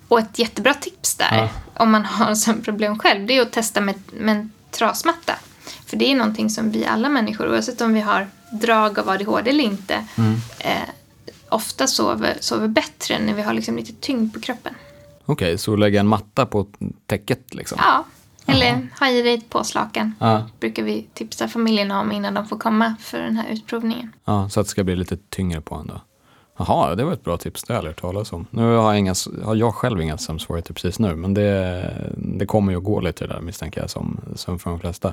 Och 0.09 0.19
ett 0.19 0.39
jättebra 0.39 0.75
tips 0.75 1.15
där, 1.15 1.29
Ja. 1.33 1.49
om 1.83 1.91
man 1.91 2.05
har 2.05 2.35
sömnproblem 2.45 2.99
själv, 2.99 3.27
det 3.27 3.37
är 3.37 3.43
att 3.43 3.53
testa 3.53 3.81
med, 3.81 3.95
med 4.13 4.37
en 4.37 4.51
trasmatta. 4.71 5.33
För 5.87 5.97
det 5.97 6.13
är 6.13 6.17
någonting 6.17 6.51
som 6.51 6.71
vi 6.71 6.87
alla 6.87 7.09
människor, 7.09 7.49
oavsett 7.49 7.81
om 7.81 7.95
vi 7.95 8.01
har 8.01 8.29
drag 8.53 8.99
av 8.99 9.09
ADHD 9.09 9.51
eller 9.51 9.65
inte, 9.65 10.05
eh, 10.59 10.89
ofta 11.49 11.87
sover, 11.87 12.37
sover 12.41 12.69
bättre 12.69 13.19
när 13.19 13.35
vi 13.35 13.43
har 13.43 13.53
liksom 13.53 13.77
lite 13.77 13.93
tyngd 13.93 14.35
på 14.35 14.41
kroppen. 14.41 14.75
Okej, 15.25 15.59
så 15.59 15.77
lägga 15.77 16.01
en 16.01 16.07
matta 16.07 16.47
på 16.47 16.67
täcket 17.07 17.55
liksom? 17.55 17.79
Ja, 17.81 18.05
eller 18.47 18.89
ha 19.01 19.09
i 19.09 19.23
dig 19.23 19.35
ett 19.35 19.51
påslakan. 19.51 20.15
Ja. 20.19 20.49
brukar 20.61 20.83
vi 20.83 21.07
tipsa 21.15 21.49
familjerna 21.49 22.01
om 22.01 22.13
innan 22.13 22.35
de 22.35 22.47
får 22.47 22.59
komma 22.59 22.95
för 23.01 23.19
den 23.19 23.37
här 23.37 23.49
utprovningen. 23.51 24.13
Ja, 24.25 24.49
så 24.49 24.61
att 24.61 24.67
det 24.67 24.71
ska 24.71 24.85
bli 24.85 24.97
lite 24.97 25.17
tyngre 25.17 25.61
på 25.61 25.75
en 25.75 25.87
då. 25.87 26.01
Jaha, 26.57 26.95
det 26.95 27.05
var 27.05 27.13
ett 27.13 27.25
bra 27.25 27.37
tips, 27.37 27.63
det 27.63 27.73
har 27.73 27.75
jag 27.75 27.79
aldrig 27.79 27.95
hört 27.95 28.01
talas 28.01 28.33
om. 28.33 28.47
Nu 28.51 28.63
har 28.63 28.73
jag, 28.73 28.99
inga, 28.99 29.15
har 29.45 29.55
jag 29.55 29.75
själv 29.75 30.01
inga 30.01 30.19
sömnsvårigheter 30.19 30.75
precis 30.75 30.99
nu, 30.99 31.17
men 31.17 31.35
det, 31.35 31.91
det 32.17 32.47
kommer 32.47 32.73
ju 32.73 32.79
att 32.79 32.85
gå 32.85 33.01
lite 33.01 33.27
det 33.27 33.35
där 33.35 33.41
misstänker 33.41 33.81
jag 33.81 33.91
som, 33.91 34.21
som 34.35 34.59
för 34.59 34.71
de 34.71 34.81
flesta. 34.81 35.13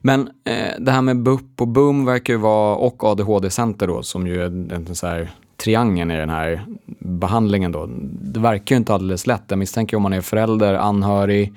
Men 0.00 0.30
eh, 0.44 0.78
det 0.78 0.92
här 0.92 1.02
med 1.02 1.22
BUP 1.22 1.60
och 1.60 1.68
BUM 1.68 2.04
verkar 2.04 2.32
ju 2.32 2.38
vara, 2.38 2.76
och 2.76 3.04
ADHD-center 3.04 3.86
då, 3.86 4.02
som 4.02 4.26
ju 4.26 4.42
är 4.42 4.72
en 4.72 4.94
så 4.94 5.06
här 5.06 5.30
triangeln 5.56 6.10
i 6.10 6.16
den 6.16 6.30
här 6.30 6.66
behandlingen 6.98 7.72
då. 7.72 7.88
Det 8.20 8.40
verkar 8.40 8.74
ju 8.74 8.78
inte 8.78 8.94
alldeles 8.94 9.26
lätt. 9.26 9.42
Jag 9.48 9.58
misstänker 9.58 9.96
om 9.96 10.02
man 10.02 10.12
är 10.12 10.20
förälder, 10.20 10.74
anhörig, 10.74 11.54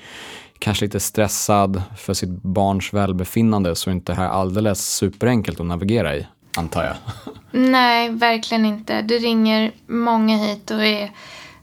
kanske 0.59 0.85
lite 0.85 0.99
stressad 0.99 1.81
för 1.97 2.13
sitt 2.13 2.29
barns 2.29 2.93
välbefinnande 2.93 3.75
så 3.75 3.89
är 3.89 3.91
inte 3.91 4.11
det 4.11 4.15
här 4.15 4.29
alldeles 4.29 4.95
superenkelt 4.95 5.59
att 5.59 5.65
navigera 5.65 6.15
i, 6.15 6.27
antar 6.57 6.83
jag. 6.83 6.95
Nej, 7.51 8.09
verkligen 8.09 8.65
inte. 8.65 9.01
Det 9.01 9.17
ringer 9.17 9.71
många 9.87 10.37
hit 10.37 10.71
och 10.71 10.85
är 10.85 11.11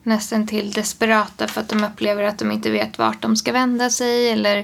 nästan 0.02 0.46
till 0.46 0.72
desperata 0.72 1.48
för 1.48 1.60
att 1.60 1.68
de 1.68 1.84
upplever 1.84 2.22
att 2.22 2.38
de 2.38 2.52
inte 2.52 2.70
vet 2.70 2.98
vart 2.98 3.22
de 3.22 3.36
ska 3.36 3.52
vända 3.52 3.90
sig 3.90 4.30
eller 4.30 4.58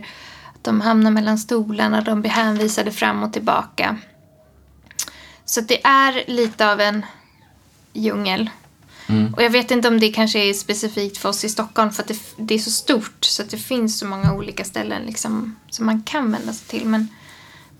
att 0.54 0.64
de 0.64 0.80
hamnar 0.80 1.10
mellan 1.10 1.38
stolarna, 1.38 2.00
de 2.00 2.20
blir 2.20 2.30
hänvisade 2.30 2.92
fram 2.92 3.22
och 3.22 3.32
tillbaka. 3.32 3.96
Så 5.44 5.60
det 5.60 5.86
är 5.86 6.24
lite 6.26 6.72
av 6.72 6.80
en 6.80 7.06
djungel. 7.92 8.50
Och 9.36 9.42
jag 9.42 9.50
vet 9.50 9.70
inte 9.70 9.88
om 9.88 10.00
det 10.00 10.08
kanske 10.08 10.38
är 10.38 10.54
specifikt 10.54 11.18
för 11.18 11.28
oss 11.28 11.44
i 11.44 11.48
Stockholm 11.48 11.90
för 11.90 12.02
att 12.02 12.08
det, 12.08 12.18
det 12.36 12.54
är 12.54 12.58
så 12.58 12.70
stort 12.70 13.24
så 13.24 13.42
att 13.42 13.50
det 13.50 13.56
finns 13.56 13.98
så 13.98 14.06
många 14.06 14.32
olika 14.32 14.64
ställen 14.64 15.02
liksom, 15.02 15.56
som 15.70 15.86
man 15.86 16.02
kan 16.02 16.32
vända 16.32 16.52
sig 16.52 16.68
till. 16.68 16.88
Men, 16.88 17.08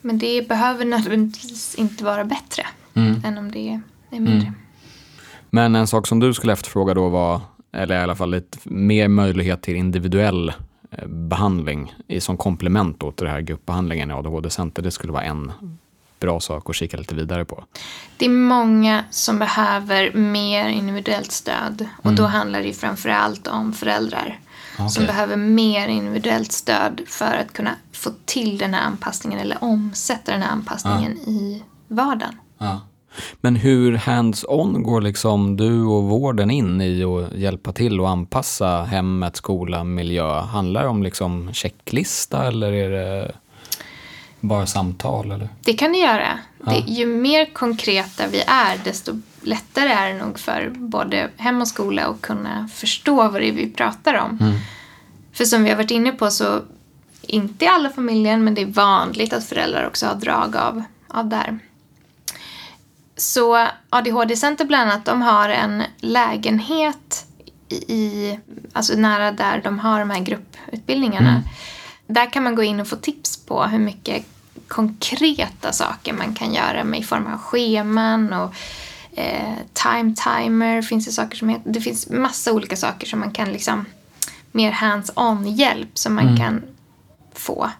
men 0.00 0.18
det 0.18 0.48
behöver 0.48 0.84
nödvändigtvis 0.84 1.74
inte 1.74 2.04
vara 2.04 2.24
bättre 2.24 2.66
än 3.24 3.38
om 3.38 3.50
det 3.50 3.68
är, 3.68 3.80
mindre. 4.20 4.52
Men 5.50 5.74
en 5.74 5.86
sak 5.86 6.06
som 6.06 6.20
du 6.20 6.34
skulle 6.34 6.52
efterfråga 6.52 6.94
då 6.94 7.08
var, 7.08 7.40
eller 7.72 7.98
i 7.98 8.02
alla 8.02 8.16
fall 8.16 8.30
lite 8.30 8.58
mer 8.64 9.08
möjlighet 9.08 9.62
till 9.62 9.76
individuell 9.76 10.52
eh, 10.90 11.06
behandling 11.06 11.94
som 12.18 12.36
komplement 12.36 12.98
till 12.98 13.26
det 13.26 13.30
här 13.30 13.40
gruppbehandlingen 13.40 14.10
i 14.10 14.14
ADHD-center. 14.14 14.82
Det 14.82 14.90
skulle 14.90 15.12
vara 15.12 15.22
en 15.22 15.52
bra 16.20 16.40
sak 16.40 16.70
att 16.70 16.76
kika 16.76 16.96
lite 16.96 17.14
vidare 17.14 17.44
på. 17.44 17.64
Det 18.16 18.24
är 18.24 18.30
många 18.30 19.04
som 19.10 19.38
behöver 19.38 20.12
mer 20.12 20.68
individuellt 20.68 21.32
stöd 21.32 21.88
och 22.02 22.12
då 22.12 22.24
handlar 22.24 22.60
det 22.60 22.66
ju 22.66 22.74
framförallt 22.74 23.46
om 23.46 23.72
föräldrar 23.72 24.38
som 24.78 24.86
Okej. 24.86 25.06
behöver 25.06 25.36
mer 25.36 25.88
individuellt 25.88 26.52
stöd 26.52 27.00
för 27.06 27.34
att 27.34 27.52
kunna 27.52 27.74
få 27.92 28.10
till 28.24 28.58
den 28.58 28.74
här 28.74 28.82
anpassningen 28.82 29.38
eller 29.38 29.64
omsätta 29.64 30.32
den 30.32 30.42
här 30.42 30.50
anpassningen 30.50 31.12
i 31.18 31.62
vardagen. 31.88 32.34
Men 33.40 33.56
hur 33.56 33.96
hands-on 33.96 34.82
går 34.82 35.00
liksom 35.00 35.56
du 35.56 35.84
och 35.84 36.02
vården 36.04 36.50
in 36.50 36.80
i 36.80 37.04
att 37.04 37.32
hjälpa 37.32 37.72
till 37.72 38.00
och 38.00 38.08
anpassa 38.08 38.82
hemmet, 38.82 39.36
skola, 39.36 39.84
miljö? 39.84 40.40
Handlar 40.40 40.82
det 40.82 40.88
om 40.88 41.02
liksom 41.02 41.52
checklista 41.52 42.46
eller 42.46 42.72
är 42.72 42.90
det 42.90 43.32
bara 44.40 44.66
samtal? 44.66 45.32
Eller? 45.32 45.48
Det 45.64 45.72
kan 45.72 45.92
det 45.92 45.98
göra. 45.98 46.38
Det, 46.58 46.92
ju 46.92 47.06
mer 47.06 47.54
konkreta 47.54 48.26
vi 48.32 48.40
är, 48.46 48.80
desto 48.84 49.12
lättare 49.42 49.88
är 49.88 50.12
det 50.12 50.18
nog 50.24 50.38
för 50.38 50.72
både 50.76 51.30
hem 51.36 51.60
och 51.60 51.68
skola 51.68 52.06
att 52.06 52.20
kunna 52.20 52.68
förstå 52.68 53.14
vad 53.14 53.40
det 53.40 53.48
är 53.48 53.52
vi 53.52 53.70
pratar 53.70 54.14
om. 54.14 54.38
För 55.32 55.44
som 55.44 55.64
vi 55.64 55.70
har 55.70 55.76
varit 55.76 55.90
inne 55.90 56.12
på 56.12 56.30
så, 56.30 56.62
inte 57.22 57.64
i 57.64 57.68
alla 57.68 57.90
familjer, 57.90 58.36
men 58.36 58.54
det 58.54 58.62
är 58.62 58.66
vanligt 58.66 59.32
att 59.32 59.44
föräldrar 59.44 59.86
också 59.86 60.06
har 60.06 60.14
drag 60.14 60.56
av, 60.56 60.82
av 61.08 61.28
det 61.28 61.36
här. 61.36 61.58
Så 63.16 63.66
ADHD-center 63.90 64.64
bland 64.64 64.90
annat, 64.90 65.04
de 65.04 65.22
har 65.22 65.48
en 65.48 65.82
lägenhet 65.96 67.26
i, 67.68 68.38
alltså 68.72 68.94
nära 68.94 69.32
där 69.32 69.60
de 69.64 69.78
har 69.78 69.98
de 69.98 70.10
här 70.10 70.20
grupputbildningarna. 70.20 71.42
Där 72.06 72.32
kan 72.32 72.42
man 72.42 72.54
gå 72.54 72.62
in 72.62 72.80
och 72.80 72.88
få 72.88 72.96
tips 72.96 73.36
på 73.36 73.62
hur 73.62 73.78
mycket 73.78 74.26
konkreta 74.68 75.72
saker 75.72 76.12
man 76.12 76.34
kan 76.34 76.54
göra 76.54 76.84
med 76.84 77.00
i 77.00 77.02
form 77.02 77.26
av 77.26 77.38
scheman 77.38 78.32
och 78.32 78.54
eh, 79.12 79.54
time 79.72 80.14
timer. 80.14 80.82
Finns 80.82 81.06
det, 81.06 81.12
saker 81.12 81.36
som 81.36 81.48
heter, 81.48 81.70
det 81.70 81.80
finns 81.80 82.10
massa 82.10 82.52
olika 82.52 82.76
saker 82.76 83.06
som 83.06 83.20
man 83.20 83.30
kan 83.30 83.52
liksom 83.52 83.84
mer 84.52 84.70
hands-on 84.70 85.46
hjälp 85.46 85.98
som 85.98 86.14
man 86.14 86.36
kan 86.36 86.62
få. 87.32 87.70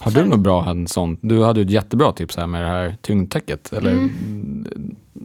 Har 0.00 0.10
du 0.10 0.24
något 0.24 0.40
bra 0.40 0.74
sån? 0.86 1.18
Du 1.20 1.44
hade 1.44 1.60
ju 1.60 1.66
ett 1.66 1.72
jättebra 1.72 2.12
tips 2.12 2.36
här 2.36 2.46
med 2.46 2.62
det 2.62 2.68
här 2.68 2.96
tyngdtäcket. 3.02 3.72
Eller 3.72 4.08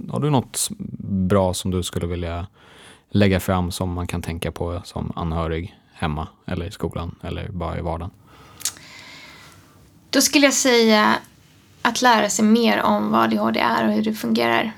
har 0.09 0.19
du 0.19 0.29
något 0.29 0.69
bra 1.07 1.53
som 1.53 1.71
du 1.71 1.83
skulle 1.83 2.07
vilja 2.07 2.47
lägga 3.09 3.39
fram 3.39 3.71
som 3.71 3.93
man 3.93 4.07
kan 4.07 4.21
tänka 4.21 4.51
på 4.51 4.81
som 4.85 5.11
anhörig 5.15 5.75
hemma 5.93 6.27
eller 6.45 6.65
i 6.65 6.71
skolan 6.71 7.15
eller 7.21 7.49
bara 7.49 7.79
i 7.79 7.81
vardagen? 7.81 8.11
Då 10.09 10.21
skulle 10.21 10.45
jag 10.45 10.53
säga 10.53 11.15
att 11.83 12.01
lära 12.01 12.29
sig 12.29 12.45
mer 12.45 12.81
om 12.81 13.11
vad 13.11 13.21
ADHD 13.23 13.59
är 13.59 13.87
och 13.87 13.93
hur 13.93 14.03
det 14.03 14.13
fungerar. 14.13 14.71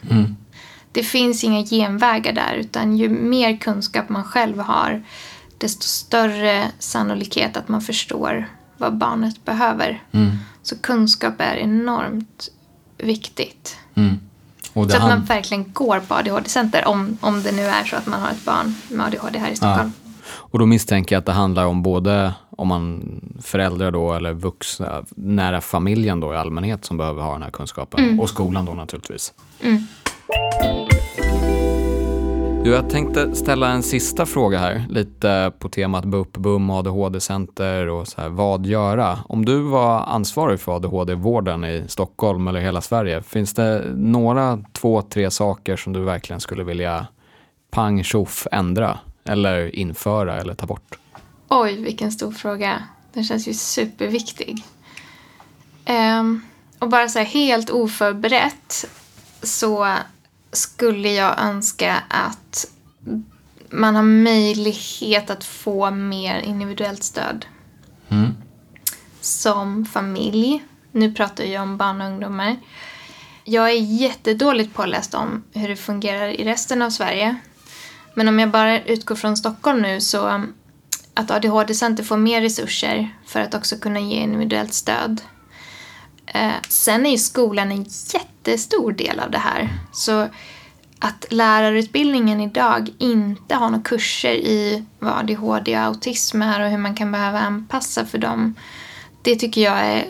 Det 0.91 1.03
finns 1.03 1.43
inga 1.43 1.63
genvägar 1.63 2.33
där 2.33 2.53
utan 2.53 2.97
ju 2.97 3.09
mer 3.09 3.57
kunskap 3.57 4.09
man 4.09 4.23
själv 4.23 4.59
har 4.59 5.03
desto 5.57 5.83
större 5.83 6.63
sannolikhet 6.79 7.57
att 7.57 7.67
man 7.67 7.81
förstår 7.81 8.49
vad 8.77 8.97
barnet 8.97 9.45
behöver. 9.45 10.03
Så 10.63 10.77
kunskap 10.77 11.33
är 11.37 11.55
enormt 11.55 12.49
viktigt. 12.97 13.77
Och 14.73 14.87
det 14.87 14.93
Så 14.93 14.97
att 14.97 15.09
man 15.09 15.25
verkligen 15.25 15.71
går 15.73 15.99
på 15.99 16.13
ADHD-center 16.15 16.87
om, 16.87 17.17
om 17.21 17.43
det 17.43 17.51
nu 17.51 17.65
är 17.65 17.83
så 17.83 17.95
att 17.95 18.05
man 18.07 18.21
har 18.21 18.29
ett 18.29 18.45
barn 18.45 18.75
med 18.89 19.05
ADHD 19.05 19.39
här 19.39 19.49
i 19.49 19.55
Stockholm. 19.55 19.91
Och 20.55 20.59
då 20.59 20.65
misstänker 20.65 21.15
jag 21.15 21.19
att 21.19 21.25
det 21.25 21.31
handlar 21.31 21.65
om 21.65 21.81
både 21.81 22.33
om 22.49 22.67
man 22.67 23.03
föräldrar 23.41 23.91
då 23.91 24.13
eller 24.13 24.33
vuxna, 24.33 25.03
nära 25.15 25.61
familjen 25.61 26.19
då 26.19 26.33
i 26.33 26.37
allmänhet 26.37 26.85
som 26.85 26.97
behöver 26.97 27.21
ha 27.21 27.33
den 27.33 27.43
här 27.43 27.51
kunskapen. 27.51 28.03
Mm. 28.03 28.19
Och 28.19 28.29
skolan 28.29 28.65
då 28.65 28.73
naturligtvis. 28.73 29.33
Mm. 29.61 29.77
Du, 32.63 32.71
jag 32.71 32.89
tänkte 32.89 33.35
ställa 33.35 33.69
en 33.69 33.83
sista 33.83 34.25
fråga 34.25 34.59
här, 34.59 34.85
lite 34.89 35.51
på 35.59 35.69
temat 35.69 36.05
BUP, 36.05 36.37
BUM, 36.37 36.69
ADHD-center 36.69 37.89
och 37.89 38.07
så 38.07 38.21
här, 38.21 38.29
vad 38.29 38.65
göra? 38.65 39.19
Om 39.29 39.45
du 39.45 39.59
var 39.59 39.99
ansvarig 39.99 40.59
för 40.59 40.75
ADHD-vården 40.75 41.65
i 41.65 41.83
Stockholm 41.87 42.47
eller 42.47 42.59
hela 42.59 42.81
Sverige, 42.81 43.21
finns 43.21 43.53
det 43.53 43.83
några, 43.95 44.59
två, 44.73 45.01
tre 45.01 45.31
saker 45.31 45.75
som 45.75 45.93
du 45.93 45.99
verkligen 45.99 46.39
skulle 46.39 46.63
vilja 46.63 47.07
pang 47.71 48.03
tjoff 48.03 48.47
ändra 48.51 48.97
eller 49.25 49.75
införa 49.75 50.39
eller 50.39 50.55
ta 50.55 50.65
bort? 50.65 50.99
Oj, 51.47 51.81
vilken 51.81 52.11
stor 52.11 52.31
fråga. 52.31 52.83
Den 53.13 53.23
känns 53.23 53.47
ju 53.47 53.53
superviktig. 53.53 54.63
Um, 56.19 56.41
och 56.79 56.89
bara 56.89 57.09
så 57.09 57.19
här 57.19 57.25
helt 57.25 57.69
oförberett 57.69 58.85
så 59.41 59.95
skulle 60.51 61.09
jag 61.09 61.39
önska 61.39 62.03
att 62.07 62.67
man 63.69 63.95
har 63.95 64.03
möjlighet 64.03 65.29
att 65.29 65.43
få 65.43 65.91
mer 65.91 66.39
individuellt 66.39 67.03
stöd. 67.03 67.45
Mm. 68.09 68.33
Som 69.21 69.85
familj. 69.85 70.63
Nu 70.91 71.13
pratar 71.13 71.43
jag 71.43 71.63
om 71.63 71.77
barn 71.77 72.01
och 72.01 72.07
ungdomar. 72.07 72.57
Jag 73.43 73.69
är 73.69 73.79
jättedåligt 73.79 74.73
påläst 74.73 75.13
om 75.13 75.43
hur 75.53 75.67
det 75.67 75.75
fungerar 75.75 76.27
i 76.27 76.43
resten 76.43 76.81
av 76.81 76.89
Sverige. 76.89 77.35
Men 78.15 78.27
om 78.27 78.39
jag 78.39 78.51
bara 78.51 78.81
utgår 78.81 79.15
från 79.15 79.37
Stockholm 79.37 79.81
nu 79.81 80.01
så 80.01 80.29
um, 80.29 80.53
att 81.13 81.31
ADHD-center 81.31 82.03
får 82.03 82.17
mer 82.17 82.41
resurser 82.41 83.15
för 83.25 83.39
att 83.39 83.53
också 83.53 83.77
kunna 83.77 83.99
ge 83.99 84.15
individuellt 84.15 84.73
stöd. 84.73 85.21
Eh, 86.25 86.53
sen 86.69 87.05
är 87.05 87.11
ju 87.11 87.17
skolan 87.17 87.71
en 87.71 87.85
jättestor 88.13 88.91
del 88.91 89.19
av 89.19 89.31
det 89.31 89.37
här. 89.37 89.69
Så 89.91 90.27
att 90.99 91.25
lärarutbildningen 91.29 92.41
idag 92.41 92.89
inte 92.97 93.55
har 93.55 93.69
några 93.69 93.83
kurser 93.83 94.33
i 94.33 94.85
vad 94.99 95.13
ADHD 95.13 95.77
och 95.77 95.83
autism 95.83 96.41
är 96.41 96.59
och 96.59 96.69
hur 96.69 96.77
man 96.77 96.95
kan 96.95 97.11
behöva 97.11 97.39
anpassa 97.39 98.05
för 98.05 98.17
dem. 98.17 98.55
Det 99.21 99.35
tycker 99.35 99.61
jag 99.61 99.79
är 99.79 100.05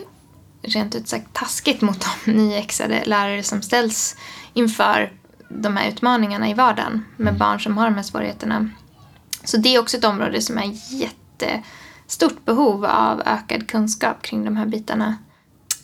rent 0.62 0.94
ut 0.94 1.08
sagt 1.08 1.32
taskigt 1.32 1.80
mot 1.80 2.06
de 2.24 2.32
nyexade 2.32 3.02
lärare 3.04 3.42
som 3.42 3.62
ställs 3.62 4.16
inför 4.54 5.12
de 5.48 5.76
här 5.76 5.88
utmaningarna 5.88 6.50
i 6.50 6.54
vardagen 6.54 7.04
med 7.16 7.28
mm. 7.28 7.38
barn 7.38 7.60
som 7.60 7.78
har 7.78 7.84
de 7.84 7.94
här 7.94 8.02
svårigheterna. 8.02 8.70
Så 9.44 9.56
det 9.56 9.74
är 9.74 9.80
också 9.80 9.96
ett 9.96 10.04
område 10.04 10.40
som 10.40 10.58
är 10.58 10.72
jättestort 10.90 12.44
behov 12.44 12.84
av 12.84 13.22
ökad 13.26 13.68
kunskap 13.68 14.22
kring 14.22 14.44
de 14.44 14.56
här 14.56 14.66
bitarna. 14.66 15.16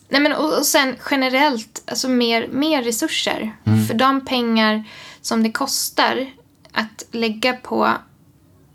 Nej, 0.08 0.20
men, 0.20 0.32
och, 0.32 0.58
och 0.58 0.66
sen 0.66 0.96
generellt, 1.10 1.82
alltså 1.86 2.08
mer, 2.08 2.48
mer 2.48 2.82
resurser. 2.82 3.56
Mm. 3.64 3.86
För 3.86 3.94
de 3.94 4.24
pengar 4.24 4.84
som 5.20 5.42
det 5.42 5.52
kostar 5.52 6.30
att 6.72 7.04
lägga 7.10 7.52
på 7.52 7.92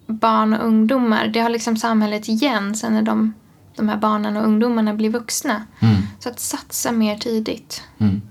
barn 0.08 0.54
och 0.54 0.66
ungdomar, 0.66 1.28
det 1.28 1.40
har 1.40 1.50
liksom 1.50 1.78
samhället 1.78 2.28
igen 2.28 2.76
sen 2.76 2.94
när 2.94 3.02
de, 3.02 3.34
de 3.76 3.90
här 3.90 3.98
barnen 3.98 4.38
och 4.38 4.44
ungdomarna 4.44 4.94
blir 4.94 5.10
vuxna. 5.10 5.64
Mm. 5.80 5.96
Så 6.20 6.30
att 6.30 6.40
satsa 6.40 6.92
mer 6.92 7.18
tidigt. 7.18 7.84
Mm. 7.98 8.22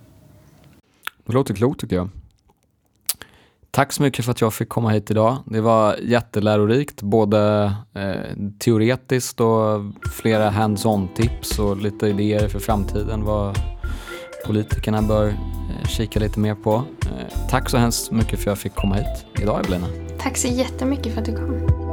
Det 1.27 1.33
låter 1.33 1.55
klokt 1.55 1.81
tycker 1.81 1.97
jag. 1.97 2.11
Tack 3.77 3.93
så 3.93 4.03
mycket 4.03 4.25
för 4.25 4.33
att 4.33 4.41
jag 4.41 4.55
fick 4.55 4.69
komma 4.69 4.91
hit 4.91 5.11
idag. 5.11 5.37
Det 5.47 5.61
var 5.61 5.97
jättelärorikt, 5.97 7.03
både 7.03 7.73
eh, 7.95 8.37
teoretiskt 8.59 9.41
och 9.41 9.81
flera 10.13 10.51
hands-on 10.51 11.09
tips 11.15 11.59
och 11.59 11.77
lite 11.77 12.07
idéer 12.07 12.49
för 12.49 12.59
framtiden 12.59 13.25
vad 13.25 13.59
politikerna 14.47 15.03
bör 15.03 15.29
eh, 15.29 15.89
kika 15.89 16.21
lite 16.21 16.41
mer 16.41 16.55
på. 16.55 16.75
Eh, 16.75 17.49
tack 17.51 17.71
så 17.71 17.77
hemskt 17.77 18.11
mycket 18.11 18.31
för 18.31 18.41
att 18.41 18.47
jag 18.47 18.59
fick 18.59 18.75
komma 18.75 18.95
hit 18.95 19.27
idag 19.43 19.61
Evelina. 19.61 19.87
Tack 20.19 20.37
så 20.37 20.49
jättemycket 20.49 21.15
för 21.15 21.21
att 21.21 21.27
du 21.27 21.37
kom. 21.37 21.86